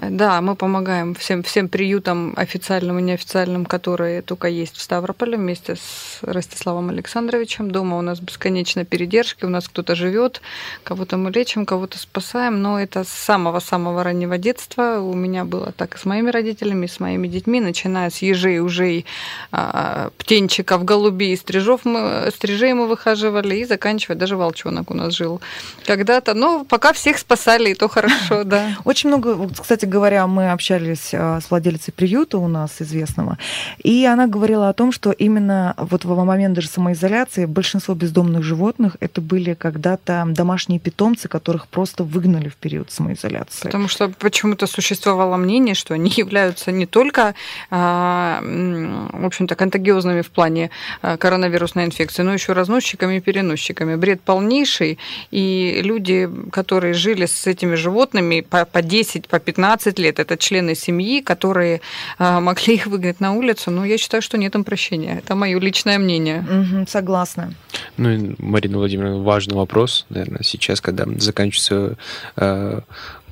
да, 0.01 0.39
мы 0.41 0.55
помогаем 0.55 1.13
всем, 1.13 1.43
всем 1.43 1.67
приютам 1.67 2.33
официальным 2.37 2.99
и 2.99 3.01
неофициальным, 3.01 3.65
которые 3.65 4.21
только 4.21 4.47
есть 4.47 4.77
в 4.77 4.81
Ставрополе 4.81 5.37
вместе 5.37 5.75
с 5.75 6.19
Ростиславом 6.21 6.89
Александровичем. 6.89 7.69
Дома 7.69 7.97
у 7.97 8.01
нас 8.01 8.19
бесконечно 8.19 8.85
передержки, 8.85 9.43
у 9.43 9.49
нас 9.49 9.67
кто-то 9.67 9.95
живет, 9.95 10.41
кого-то 10.83 11.17
мы 11.17 11.31
лечим, 11.31 11.65
кого-то 11.65 11.97
спасаем, 11.97 12.61
но 12.61 12.79
это 12.79 13.03
с 13.03 13.09
самого-самого 13.09 14.03
раннего 14.03 14.37
детства. 14.37 14.99
У 15.01 15.13
меня 15.13 15.43
было 15.43 15.73
так 15.73 15.95
и 15.95 15.97
с 15.97 16.05
моими 16.05 16.29
родителями, 16.29 16.85
и 16.85 16.89
с 16.89 16.99
моими 17.01 17.27
детьми, 17.27 17.59
начиная 17.59 18.09
с 18.09 18.19
ежей, 18.19 18.61
ужей, 18.61 19.05
а, 19.51 20.11
птенчиков, 20.17 20.85
голубей, 20.85 21.35
стрижов 21.35 21.81
мы, 21.83 22.29
стрижей 22.33 22.73
мы 22.73 22.87
выхаживали, 22.87 23.57
и 23.57 23.65
заканчивая 23.65 24.15
даже 24.15 24.37
волчонок 24.37 24.91
у 24.91 24.93
нас 24.93 25.13
жил 25.13 25.41
когда-то. 25.85 26.33
Но 26.35 26.63
пока 26.63 26.93
всех 26.93 27.17
спасали, 27.17 27.71
и 27.71 27.73
то 27.73 27.89
хорошо, 27.89 28.43
да. 28.45 28.77
Очень 28.85 29.09
много, 29.09 29.49
кстати, 29.59 29.88
говоря, 29.89 30.27
мы 30.27 30.51
общались 30.51 31.11
а, 31.13 31.41
с 31.41 31.49
владельцей 31.49 31.93
приюта 31.93 32.37
у 32.37 32.47
нас 32.47 32.81
известного, 32.81 33.37
и 33.83 34.05
она 34.05 34.27
говорила 34.27 34.69
о 34.69 34.73
том, 34.73 34.91
что 34.91 35.11
именно 35.11 35.73
вот 35.77 36.05
в 36.05 36.23
момент 36.23 36.55
даже 36.55 36.67
самоизоляции 36.67 37.45
большинство 37.45 37.95
бездомных 37.95 38.43
животных 38.43 38.97
это 38.99 39.21
были 39.21 39.53
когда-то 39.53 40.25
домашние 40.27 40.79
питомцы, 40.79 41.27
которых 41.27 41.67
просто 41.67 42.03
выгнали 42.03 42.49
в 42.49 42.55
период 42.55 42.91
самоизоляции. 42.91 43.63
Потому 43.63 43.87
что 43.87 44.09
почему-то 44.09 44.67
существовало 44.67 45.37
мнение, 45.37 45.75
что 45.75 45.93
они 45.93 46.11
являются 46.15 46.71
не 46.71 46.85
только, 46.85 47.33
а, 47.69 48.41
в 48.41 49.25
общем-то, 49.25 49.55
контагиозными 49.55 50.21
в 50.21 50.29
плане 50.29 50.69
а, 51.01 51.17
коронавирусной 51.17 51.85
инфекции, 51.85 52.23
но 52.23 52.33
еще 52.33 52.53
разносчиками 52.53 53.17
и 53.17 53.19
переносчиками. 53.19 53.95
Бред 53.95 54.21
полнейший, 54.21 54.99
и 55.31 55.81
люди, 55.83 56.29
которые 56.51 56.93
жили 56.93 57.25
с 57.25 57.47
этими 57.47 57.75
животными 57.75 58.41
по 58.41 58.81
10, 58.81 59.27
по 59.27 59.39
15 59.39 59.68
лет, 59.99 60.19
это 60.19 60.37
члены 60.37 60.75
семьи, 60.75 61.21
которые 61.21 61.81
а, 62.17 62.39
могли 62.39 62.75
их 62.75 62.87
выгнать 62.87 63.19
на 63.19 63.33
улицу, 63.33 63.71
но 63.71 63.85
я 63.85 63.97
считаю, 63.97 64.21
что 64.21 64.37
нет 64.37 64.55
им 64.55 64.63
прощения. 64.63 65.19
Это 65.19 65.35
мое 65.35 65.59
личное 65.59 65.99
мнение. 65.99 66.39
Угу, 66.39 66.87
согласна. 66.87 67.53
Ну, 67.97 68.09
и, 68.09 68.35
Марина 68.37 68.77
Владимировна, 68.77 69.23
важный 69.23 69.55
вопрос, 69.55 70.05
наверное, 70.09 70.43
сейчас, 70.43 70.81
когда 70.81 71.05
заканчивается 71.17 71.97
э, 72.35 72.81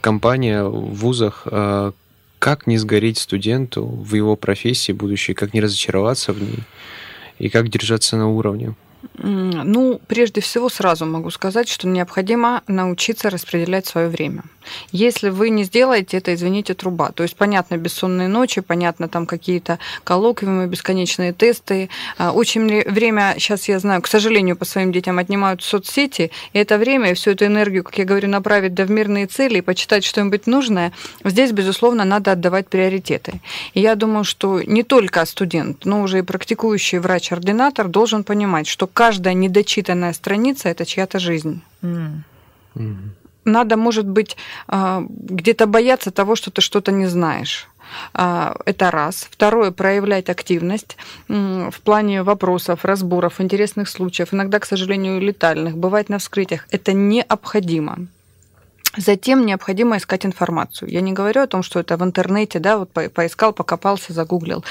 кампания 0.01 0.63
в 0.63 0.93
вузах, 0.93 1.43
э, 1.45 1.91
как 2.39 2.67
не 2.67 2.77
сгореть 2.77 3.17
студенту 3.17 3.85
в 3.85 4.13
его 4.13 4.35
профессии 4.35 4.91
будущей, 4.91 5.33
как 5.33 5.53
не 5.53 5.61
разочароваться 5.61 6.33
в 6.33 6.41
ней 6.41 6.59
и 7.39 7.49
как 7.49 7.69
держаться 7.69 8.17
на 8.17 8.29
уровне? 8.29 8.75
Ну, 9.15 9.99
прежде 10.07 10.41
всего, 10.41 10.69
сразу 10.69 11.05
могу 11.05 11.29
сказать, 11.31 11.67
что 11.67 11.87
необходимо 11.87 12.61
научиться 12.67 13.29
распределять 13.29 13.85
свое 13.85 14.07
время. 14.07 14.43
Если 14.91 15.29
вы 15.29 15.49
не 15.49 15.63
сделаете 15.63 16.17
это, 16.17 16.33
извините, 16.33 16.73
труба. 16.73 17.11
То 17.11 17.23
есть, 17.23 17.35
понятно, 17.35 17.77
бессонные 17.77 18.27
ночи, 18.27 18.61
понятно, 18.61 19.07
там 19.07 19.25
какие-то 19.25 19.79
коллоквиумы, 20.03 20.67
бесконечные 20.67 21.33
тесты. 21.33 21.89
А, 22.17 22.31
очень 22.31 22.67
время, 22.89 23.35
сейчас 23.37 23.67
я 23.67 23.79
знаю, 23.79 24.01
к 24.01 24.07
сожалению, 24.07 24.55
по 24.55 24.65
своим 24.65 24.91
детям 24.91 25.19
отнимают 25.19 25.63
соцсети, 25.63 26.31
и 26.53 26.59
это 26.59 26.77
время, 26.77 27.11
и 27.11 27.13
всю 27.13 27.31
эту 27.31 27.45
энергию, 27.45 27.83
как 27.83 27.97
я 27.97 28.05
говорю, 28.05 28.27
направить 28.27 28.73
да 28.73 28.85
в 28.85 28.91
мирные 28.91 29.27
цели 29.27 29.59
и 29.59 29.61
почитать 29.61 30.03
что-нибудь 30.03 30.47
нужное, 30.47 30.91
здесь, 31.23 31.51
безусловно, 31.51 32.03
надо 32.03 32.33
отдавать 32.33 32.69
приоритеты. 32.69 33.41
И 33.73 33.81
я 33.81 33.95
думаю, 33.95 34.23
что 34.23 34.61
не 34.61 34.83
только 34.83 35.25
студент, 35.25 35.85
но 35.85 36.01
уже 36.01 36.19
и 36.19 36.21
практикующий 36.21 36.99
врач-ординатор 36.99 37.87
должен 37.87 38.23
понимать, 38.23 38.67
что 38.67 38.87
каждая 38.97 39.35
недочитанная 39.35 40.13
страница– 40.13 40.69
это 40.73 40.83
чья-то 40.83 41.19
жизнь. 41.19 41.61
Mm. 41.83 42.23
Mm 42.75 42.95
надо, 43.47 43.77
может 43.77 44.05
быть, 44.05 44.35
а, 44.67 45.05
где-то 45.07 45.67
бояться 45.67 46.11
того, 46.11 46.35
что 46.35 46.51
ты 46.51 46.61
что-то 46.61 46.91
не 46.91 47.07
знаешь. 47.07 47.69
А, 48.13 48.57
это 48.65 48.91
раз. 48.91 49.25
Второе, 49.31 49.71
проявлять 49.71 50.29
активность 50.29 50.97
в 51.29 51.79
плане 51.83 52.23
вопросов, 52.23 52.83
разборов, 52.83 53.39
интересных 53.39 53.87
случаев, 53.87 54.33
иногда, 54.33 54.59
к 54.59 54.65
сожалению, 54.65 55.21
летальных, 55.21 55.77
бывать 55.77 56.09
на 56.09 56.17
вскрытиях. 56.17 56.67
Это 56.71 56.91
необходимо. 56.91 58.07
Затем 58.95 59.45
необходимо 59.45 59.97
искать 59.97 60.25
информацию. 60.25 60.89
Я 60.89 61.01
не 61.01 61.13
говорю 61.13 61.41
о 61.41 61.47
том, 61.47 61.61
что 61.61 61.79
это 61.79 61.97
в 61.97 62.03
интернете, 62.03 62.59
да, 62.59 62.77
вот 62.77 62.91
поискал, 62.91 63.53
покопался, 63.53 64.13
загуглил. 64.13 64.63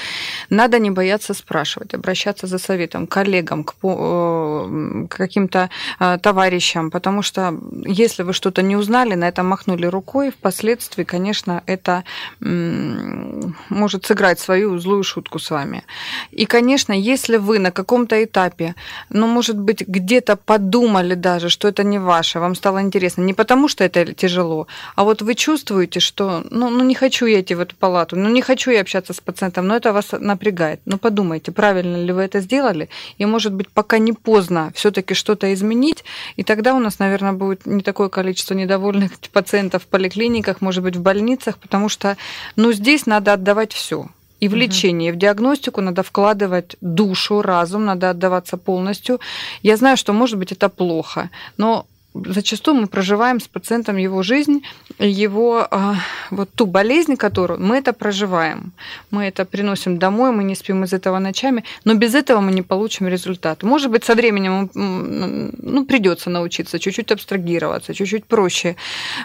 Надо 0.49 0.79
не 0.79 0.91
бояться 0.91 1.33
спрашивать, 1.33 1.93
обращаться 1.93 2.47
за 2.47 2.57
советом 2.57 3.07
к 3.07 3.11
коллегам, 3.11 3.63
к, 3.63 3.75
э, 3.83 5.05
к 5.09 5.15
каким-то 5.15 5.69
э, 5.99 6.17
товарищам, 6.21 6.91
потому 6.91 7.21
что 7.21 7.53
если 7.85 8.23
вы 8.23 8.33
что-то 8.33 8.61
не 8.61 8.75
узнали, 8.75 9.15
на 9.15 9.29
это 9.29 9.43
махнули 9.43 9.85
рукой, 9.85 10.31
впоследствии, 10.31 11.03
конечно, 11.03 11.63
это 11.65 12.03
может 12.39 14.05
сыграть 14.05 14.39
свою 14.39 14.77
злую 14.79 15.03
шутку 15.03 15.39
с 15.39 15.51
вами. 15.51 15.83
И, 16.31 16.45
конечно, 16.45 16.93
если 16.93 17.37
вы 17.37 17.59
на 17.59 17.71
каком-то 17.71 18.23
этапе, 18.23 18.75
ну, 19.09 19.27
может 19.27 19.57
быть, 19.57 19.87
где-то 19.87 20.35
подумали 20.35 21.15
даже, 21.15 21.49
что 21.49 21.67
это 21.67 21.83
не 21.83 21.99
ваше, 21.99 22.39
вам 22.39 22.55
стало 22.55 22.81
интересно, 22.81 23.21
не 23.21 23.33
потому 23.33 23.67
что 23.67 23.83
это 23.83 24.06
тяжело. 24.13 24.67
А 24.95 25.03
вот 25.03 25.21
вы 25.21 25.35
чувствуете, 25.35 25.99
что 25.99 26.43
ну, 26.49 26.69
ну 26.69 26.83
не 26.83 26.95
хочу 26.95 27.25
я 27.25 27.41
идти 27.41 27.55
в 27.55 27.59
эту 27.59 27.75
палату, 27.75 28.15
ну 28.15 28.29
не 28.29 28.41
хочу 28.41 28.71
я 28.71 28.81
общаться 28.81 29.13
с 29.13 29.19
пациентом, 29.19 29.67
но 29.67 29.75
это 29.75 29.93
вас 29.93 30.11
напрягает. 30.11 30.81
Ну 30.85 30.97
подумайте, 30.97 31.51
правильно 31.51 31.97
ли 31.97 32.11
вы 32.11 32.21
это 32.21 32.39
сделали, 32.39 32.89
и 33.17 33.25
может 33.25 33.53
быть 33.53 33.69
пока 33.69 33.97
не 33.97 34.13
поздно 34.13 34.71
все-таки 34.75 35.13
что-то 35.13 35.53
изменить, 35.53 36.03
и 36.35 36.43
тогда 36.43 36.73
у 36.73 36.79
нас, 36.79 36.99
наверное, 36.99 37.33
будет 37.33 37.65
не 37.65 37.81
такое 37.81 38.09
количество 38.09 38.53
недовольных 38.53 39.11
пациентов 39.33 39.83
в 39.83 39.87
поликлиниках, 39.87 40.61
может 40.61 40.83
быть, 40.83 40.95
в 40.95 41.01
больницах, 41.01 41.57
потому 41.57 41.89
что 41.89 42.17
ну 42.55 42.71
здесь 42.73 43.05
надо 43.05 43.33
отдавать 43.33 43.73
все. 43.73 44.07
И 44.39 44.47
в 44.47 44.53
лечение, 44.53 45.09
и 45.09 45.11
в 45.11 45.17
диагностику 45.17 45.81
надо 45.81 46.03
вкладывать 46.03 46.75
душу, 46.81 47.41
разум, 47.41 47.85
надо 47.85 48.11
отдаваться 48.11 48.57
полностью. 48.57 49.19
Я 49.63 49.77
знаю, 49.77 49.97
что, 49.97 50.13
может 50.13 50.37
быть, 50.37 50.51
это 50.51 50.69
плохо, 50.69 51.31
но 51.57 51.87
зачастую 52.25 52.81
мы 52.81 52.87
проживаем 52.87 53.39
с 53.39 53.47
пациентом 53.47 53.97
его 53.97 54.23
жизнь, 54.23 54.63
его 54.99 55.67
а, 55.69 55.95
вот 56.31 56.49
ту 56.55 56.65
болезнь, 56.65 57.15
которую 57.15 57.59
мы 57.61 57.77
это 57.77 57.93
проживаем. 57.93 58.71
Мы 59.11 59.25
это 59.25 59.45
приносим 59.45 59.97
домой, 59.97 60.31
мы 60.31 60.43
не 60.43 60.55
спим 60.55 60.83
из 60.83 60.93
этого 60.93 61.19
ночами, 61.19 61.63
но 61.85 61.93
без 61.93 62.15
этого 62.15 62.39
мы 62.39 62.51
не 62.51 62.61
получим 62.61 63.07
результат. 63.07 63.63
Может 63.63 63.91
быть, 63.91 64.03
со 64.03 64.15
временем 64.15 64.69
ну, 64.73 65.85
придется 65.85 66.29
научиться 66.29 66.79
чуть-чуть 66.79 67.11
абстрагироваться, 67.11 67.93
чуть-чуть 67.93 68.25
проще 68.25 68.75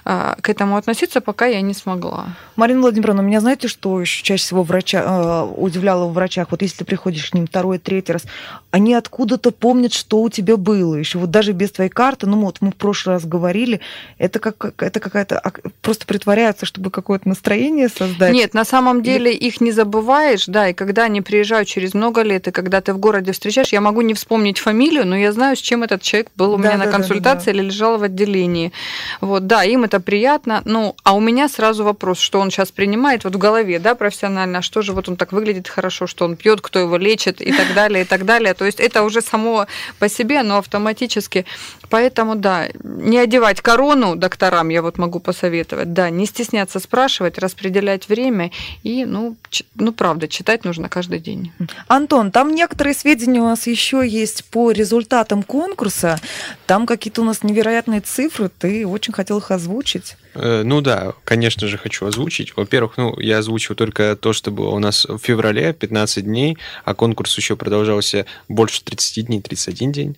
а, 0.04 0.36
к 0.40 0.48
этому 0.48 0.76
относиться, 0.76 1.20
пока 1.20 1.46
я 1.46 1.60
не 1.60 1.74
смогла. 1.74 2.36
Марина 2.56 2.80
Владимировна, 2.80 3.20
меня 3.20 3.40
знаете, 3.40 3.68
что 3.68 4.04
чаще 4.04 4.42
всего 4.42 4.62
врача, 4.62 5.02
а, 5.04 5.44
удивляло 5.44 6.06
в 6.06 6.12
врачах? 6.12 6.48
Вот 6.50 6.62
если 6.62 6.78
ты 6.78 6.84
приходишь 6.84 7.30
к 7.30 7.34
ним 7.34 7.46
второй, 7.46 7.78
третий 7.78 8.12
раз, 8.12 8.22
они 8.70 8.94
откуда-то 8.94 9.50
помнят, 9.50 9.92
что 9.92 10.22
у 10.22 10.28
тебя 10.28 10.56
было. 10.56 10.94
Еще 10.96 11.18
вот 11.18 11.30
даже 11.30 11.52
без 11.52 11.72
твоей 11.72 11.90
карты, 11.90 12.26
ну 12.26 12.40
вот 12.40 12.58
мы 12.60 12.72
прошлый 12.82 13.14
раз 13.14 13.24
говорили, 13.24 13.80
это, 14.18 14.40
как, 14.40 14.82
это 14.82 14.98
какая-то... 14.98 15.40
Просто 15.82 16.04
притворяются, 16.04 16.66
чтобы 16.66 16.90
какое-то 16.90 17.28
настроение 17.28 17.88
создать. 17.88 18.32
Нет, 18.32 18.54
на 18.54 18.64
самом 18.64 19.04
деле 19.04 19.32
их 19.32 19.60
не 19.60 19.70
забываешь, 19.70 20.46
да, 20.46 20.68
и 20.68 20.72
когда 20.72 21.04
они 21.04 21.20
приезжают 21.20 21.68
через 21.68 21.94
много 21.94 22.22
лет, 22.22 22.48
и 22.48 22.50
когда 22.50 22.80
ты 22.80 22.92
в 22.92 22.98
городе 22.98 23.30
встречаешь, 23.30 23.72
я 23.72 23.80
могу 23.80 24.00
не 24.00 24.14
вспомнить 24.14 24.58
фамилию, 24.58 25.06
но 25.06 25.16
я 25.16 25.30
знаю, 25.30 25.56
с 25.56 25.60
чем 25.60 25.84
этот 25.84 26.02
человек 26.02 26.30
был 26.34 26.54
у 26.54 26.58
да, 26.58 26.62
меня 26.62 26.78
да, 26.78 26.84
на 26.86 26.90
консультации 26.90 27.52
да, 27.52 27.58
или 27.58 27.66
лежал 27.66 27.98
в 27.98 28.02
отделении. 28.02 28.72
Вот, 29.20 29.46
да, 29.46 29.62
им 29.62 29.84
это 29.84 30.00
приятно. 30.00 30.62
Ну, 30.64 30.96
а 31.04 31.14
у 31.14 31.20
меня 31.20 31.48
сразу 31.48 31.84
вопрос, 31.84 32.18
что 32.18 32.40
он 32.40 32.50
сейчас 32.50 32.72
принимает 32.72 33.22
вот 33.22 33.36
в 33.36 33.38
голове, 33.38 33.78
да, 33.78 33.94
профессионально, 33.94 34.58
а 34.58 34.62
что 34.62 34.82
же 34.82 34.92
вот 34.92 35.08
он 35.08 35.16
так 35.16 35.32
выглядит 35.32 35.68
хорошо, 35.68 36.08
что 36.08 36.24
он 36.24 36.34
пьет, 36.34 36.60
кто 36.60 36.80
его 36.80 36.96
лечит 36.96 37.40
и 37.40 37.52
так 37.52 37.74
далее, 37.74 38.02
и 38.02 38.06
так 38.06 38.24
далее. 38.24 38.54
То 38.54 38.64
есть 38.64 38.80
это 38.80 39.04
уже 39.04 39.20
само 39.20 39.66
по 40.00 40.08
себе, 40.08 40.42
но 40.42 40.58
автоматически. 40.58 41.46
Поэтому, 41.88 42.34
да, 42.34 42.71
не 42.82 43.18
одевать 43.18 43.60
корону 43.60 44.16
докторам, 44.16 44.68
я 44.68 44.82
вот 44.82 44.98
могу 44.98 45.20
посоветовать, 45.20 45.92
да, 45.92 46.10
не 46.10 46.26
стесняться 46.26 46.80
спрашивать, 46.80 47.38
распределять 47.38 48.08
время 48.08 48.50
и, 48.82 49.04
ну, 49.04 49.36
ч- 49.50 49.64
ну 49.74 49.92
правда, 49.92 50.28
читать 50.28 50.64
нужно 50.64 50.88
каждый 50.88 51.18
день. 51.18 51.52
Антон, 51.88 52.30
там 52.30 52.54
некоторые 52.54 52.94
сведения 52.94 53.40
у 53.40 53.44
нас 53.46 53.66
еще 53.66 54.06
есть 54.06 54.44
по 54.46 54.70
результатам 54.70 55.42
конкурса. 55.42 56.20
Там 56.66 56.86
какие-то 56.86 57.22
у 57.22 57.24
нас 57.24 57.42
невероятные 57.42 58.00
цифры, 58.00 58.50
ты 58.58 58.86
очень 58.86 59.12
хотел 59.12 59.38
их 59.38 59.50
озвучить. 59.50 60.16
Э, 60.34 60.62
ну 60.64 60.80
да, 60.80 61.12
конечно 61.24 61.68
же, 61.68 61.78
хочу 61.78 62.06
озвучить. 62.06 62.56
Во-первых, 62.56 62.96
ну, 62.96 63.18
я 63.20 63.38
озвучил 63.38 63.74
только 63.74 64.16
то, 64.16 64.32
что 64.32 64.50
было 64.50 64.70
у 64.70 64.78
нас 64.78 65.04
в 65.04 65.18
феврале, 65.18 65.72
15 65.72 66.24
дней, 66.24 66.56
а 66.84 66.94
конкурс 66.94 67.36
еще 67.36 67.56
продолжался 67.56 68.26
больше 68.48 68.82
30 68.82 69.26
дней, 69.26 69.40
31 69.40 69.92
день. 69.92 70.16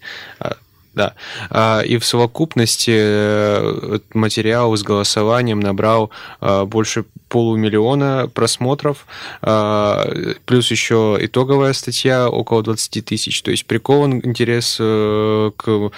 Да. 0.94 1.14
А, 1.50 1.80
и 1.80 1.98
в 1.98 2.04
совокупности 2.04 2.92
э, 2.94 3.98
материал 4.12 4.76
с 4.76 4.82
голосованием 4.82 5.58
набрал 5.60 6.10
а, 6.40 6.64
больше 6.66 7.04
полумиллиона 7.28 8.30
просмотров, 8.32 9.06
а, 9.42 10.08
плюс 10.46 10.70
еще 10.70 11.18
итоговая 11.20 11.72
статья 11.72 12.28
около 12.28 12.62
20 12.62 13.04
тысяч. 13.04 13.42
То 13.42 13.50
есть 13.50 13.66
прикован 13.66 14.20
интерес 14.24 14.76
э, 14.78 15.50
к 15.56 15.90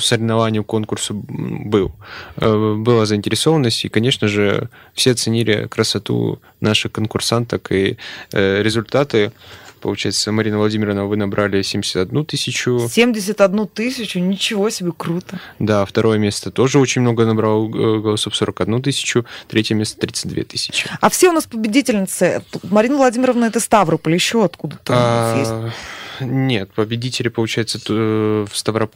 соревнованию, 0.00 0.64
конкурсу 0.64 1.14
был. 1.14 1.92
Э, 2.36 2.74
была 2.74 3.06
заинтересованность, 3.06 3.84
и, 3.84 3.88
конечно 3.88 4.26
же, 4.26 4.68
все 4.94 5.12
оценили 5.12 5.68
красоту 5.68 6.40
наших 6.60 6.92
конкурсанток 6.92 7.70
и 7.70 7.96
результаты. 8.32 9.32
Получается, 9.80 10.32
Марина 10.32 10.58
Владимировна, 10.58 11.06
вы 11.06 11.16
набрали 11.16 11.62
71 11.62 12.24
тысячу. 12.26 12.88
71 12.90 13.66
тысячу? 13.68 14.18
Ничего 14.18 14.70
себе, 14.70 14.92
круто. 14.96 15.40
Да, 15.58 15.84
второе 15.84 16.18
место 16.18 16.50
тоже 16.50 16.78
очень 16.78 17.00
много 17.02 17.24
набрал 17.24 17.68
э, 17.68 18.00
голосов, 18.00 18.36
41 18.36 18.82
тысячу. 18.82 19.24
Третье 19.48 19.74
место 19.74 19.98
32 20.00 20.44
тысячи. 20.44 20.88
А 21.00 21.08
все 21.10 21.30
у 21.30 21.32
нас 21.32 21.46
победительницы. 21.46 22.42
Марина 22.64 22.96
Владимировна, 22.96 23.46
это 23.46 23.60
Ставрополь, 23.60 24.14
еще 24.14 24.44
откуда-то 24.44 24.92
а... 24.94 25.38
есть? 25.38 25.76
Нет, 26.20 26.72
победители, 26.72 27.28
получается, 27.28 27.78
в 27.88 28.50
Ставроп... 28.52 28.94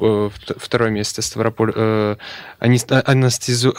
второе 0.56 0.90
место 0.90 1.22
Ставрополь... 1.22 2.16
Анестезию... 2.58 3.74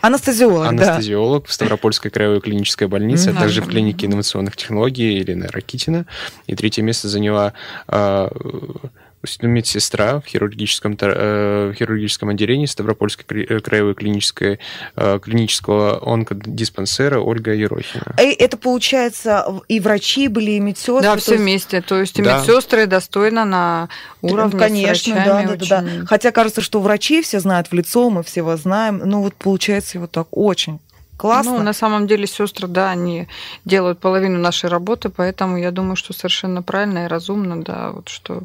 Анестезиолог, 0.00 0.68
Анестезиолог 0.68 1.44
да. 1.44 1.48
в 1.48 1.52
Ставропольской 1.54 2.10
краевой 2.10 2.42
клинической 2.42 2.88
больнице, 2.88 3.30
mm-hmm. 3.30 3.38
а 3.38 3.40
также 3.40 3.62
в 3.62 3.68
клинике 3.68 4.06
инновационных 4.06 4.54
технологий 4.54 5.16
Елена 5.16 5.48
Ракитина. 5.50 6.04
И 6.46 6.54
третье 6.54 6.82
место 6.82 7.08
заняла 7.08 7.54
медсестра 9.42 10.20
в 10.20 10.26
хирургическом, 10.26 10.96
э, 11.00 11.70
в 11.72 11.74
хирургическом 11.74 12.28
отделении 12.30 12.66
Ставропольской 12.66 13.44
э, 13.44 13.60
краевой 13.60 13.94
клинической, 13.94 14.58
э, 14.96 15.18
клинического 15.22 16.00
онкодиспансера 16.04 17.20
Ольга 17.20 17.52
Ерохина. 17.52 18.14
И 18.20 18.32
это 18.32 18.56
получается 18.56 19.46
и 19.68 19.80
врачи 19.80 20.28
были, 20.28 20.52
и 20.52 20.60
медсестры? 20.60 21.02
Да, 21.02 21.16
все 21.16 21.32
есть... 21.32 21.42
вместе. 21.42 21.80
То 21.80 22.00
есть 22.00 22.18
и 22.18 22.22
да. 22.22 22.38
медсестры 22.38 22.86
достойно 22.86 23.44
на 23.44 23.88
уровне 24.22 24.58
Конечно, 24.58 25.14
да, 25.14 25.42
да, 25.42 25.52
очень... 25.52 25.68
да. 25.68 26.06
Хотя 26.06 26.30
кажется, 26.30 26.60
что 26.60 26.80
врачи 26.80 27.22
все 27.22 27.40
знают 27.40 27.68
в 27.68 27.72
лицо, 27.72 28.10
мы 28.10 28.22
все 28.22 28.42
вас 28.42 28.60
знаем. 28.60 29.02
Ну 29.04 29.22
вот 29.22 29.34
получается 29.34 29.98
вот 30.00 30.10
так 30.10 30.28
очень 30.30 30.80
Классно. 31.16 31.58
Ну, 31.58 31.62
на 31.62 31.72
самом 31.72 32.06
деле, 32.06 32.26
сестры, 32.26 32.66
да, 32.66 32.90
они 32.90 33.28
делают 33.64 34.00
половину 34.00 34.38
нашей 34.38 34.68
работы, 34.68 35.10
поэтому 35.10 35.56
я 35.56 35.70
думаю, 35.70 35.96
что 35.96 36.12
совершенно 36.12 36.62
правильно 36.62 37.04
и 37.04 37.08
разумно, 37.08 37.62
да, 37.62 37.92
вот 37.92 38.08
что 38.08 38.42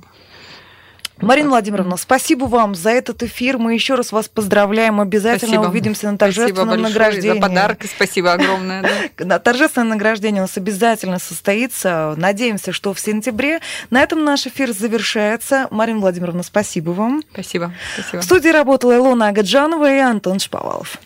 Марина 1.21 1.49
Владимировна, 1.49 1.97
спасибо 1.97 2.45
вам 2.45 2.75
за 2.75 2.91
этот 2.91 3.23
эфир. 3.23 3.57
Мы 3.57 3.73
еще 3.73 3.95
раз 3.95 4.11
вас 4.11 4.27
поздравляем. 4.29 5.01
Обязательно 5.01 5.53
спасибо. 5.53 5.69
увидимся 5.69 6.11
на 6.11 6.17
торжественном 6.17 6.69
спасибо 6.69 6.87
награждении. 6.87 7.41
За 7.41 7.47
подарок. 7.47 7.79
Спасибо 7.83 8.33
огромное. 8.33 9.09
Да. 9.17 9.39
Торжественное 9.39 9.89
награждение 9.89 10.41
у 10.41 10.45
нас 10.45 10.57
обязательно 10.57 11.19
состоится. 11.19 12.13
Надеемся, 12.17 12.71
что 12.71 12.93
в 12.93 12.99
сентябре. 12.99 13.59
На 13.89 14.01
этом 14.01 14.23
наш 14.23 14.47
эфир 14.47 14.71
завершается. 14.71 15.67
Марина 15.71 15.99
Владимировна, 15.99 16.43
спасибо 16.43 16.91
вам. 16.91 17.21
Спасибо. 17.33 17.73
спасибо. 17.93 18.21
В 18.21 18.23
студии 18.25 18.49
работала 18.49 18.95
Илона 18.95 19.27
Агаджанова 19.27 19.91
и 19.91 19.99
Антон 19.99 20.39
Шповалов. 20.39 20.99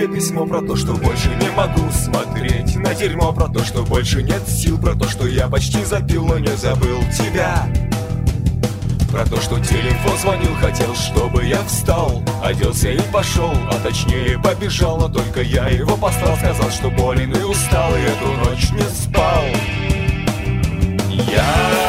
Тебе 0.00 0.14
письмо 0.14 0.46
про 0.46 0.62
то, 0.62 0.76
что 0.76 0.94
больше 0.94 1.28
не 1.40 1.50
могу 1.50 1.90
смотреть. 1.90 2.76
На 2.76 2.94
дерьмо 2.94 3.32
про 3.32 3.48
то, 3.48 3.62
что 3.62 3.82
больше 3.82 4.22
нет 4.22 4.48
сил. 4.48 4.78
Про 4.78 4.94
то, 4.94 5.06
что 5.08 5.26
я 5.26 5.46
почти 5.48 5.84
запил, 5.84 6.24
но 6.26 6.38
не 6.38 6.56
забыл 6.56 7.00
тебя. 7.12 7.68
Про 9.10 9.26
то, 9.26 9.38
что 9.40 9.58
телефон 9.60 10.16
звонил, 10.18 10.54
хотел, 10.54 10.94
чтобы 10.94 11.44
я 11.44 11.62
встал. 11.64 12.22
Оделся 12.42 12.90
и 12.90 13.00
пошел, 13.12 13.52
а 13.70 13.74
точнее 13.82 14.38
побежал. 14.38 14.98
Но 14.98 15.08
только 15.08 15.42
я 15.42 15.68
его 15.68 15.96
послал, 15.96 16.36
сказал, 16.36 16.70
что 16.70 16.90
болен 16.90 17.32
и 17.32 17.42
устал 17.42 17.92
И 17.94 18.00
эту 18.00 18.32
ночь 18.44 18.70
не 18.70 18.88
спал. 18.88 19.44
Я 21.30 21.79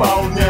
я 0.00 0.46
рад 0.46 0.49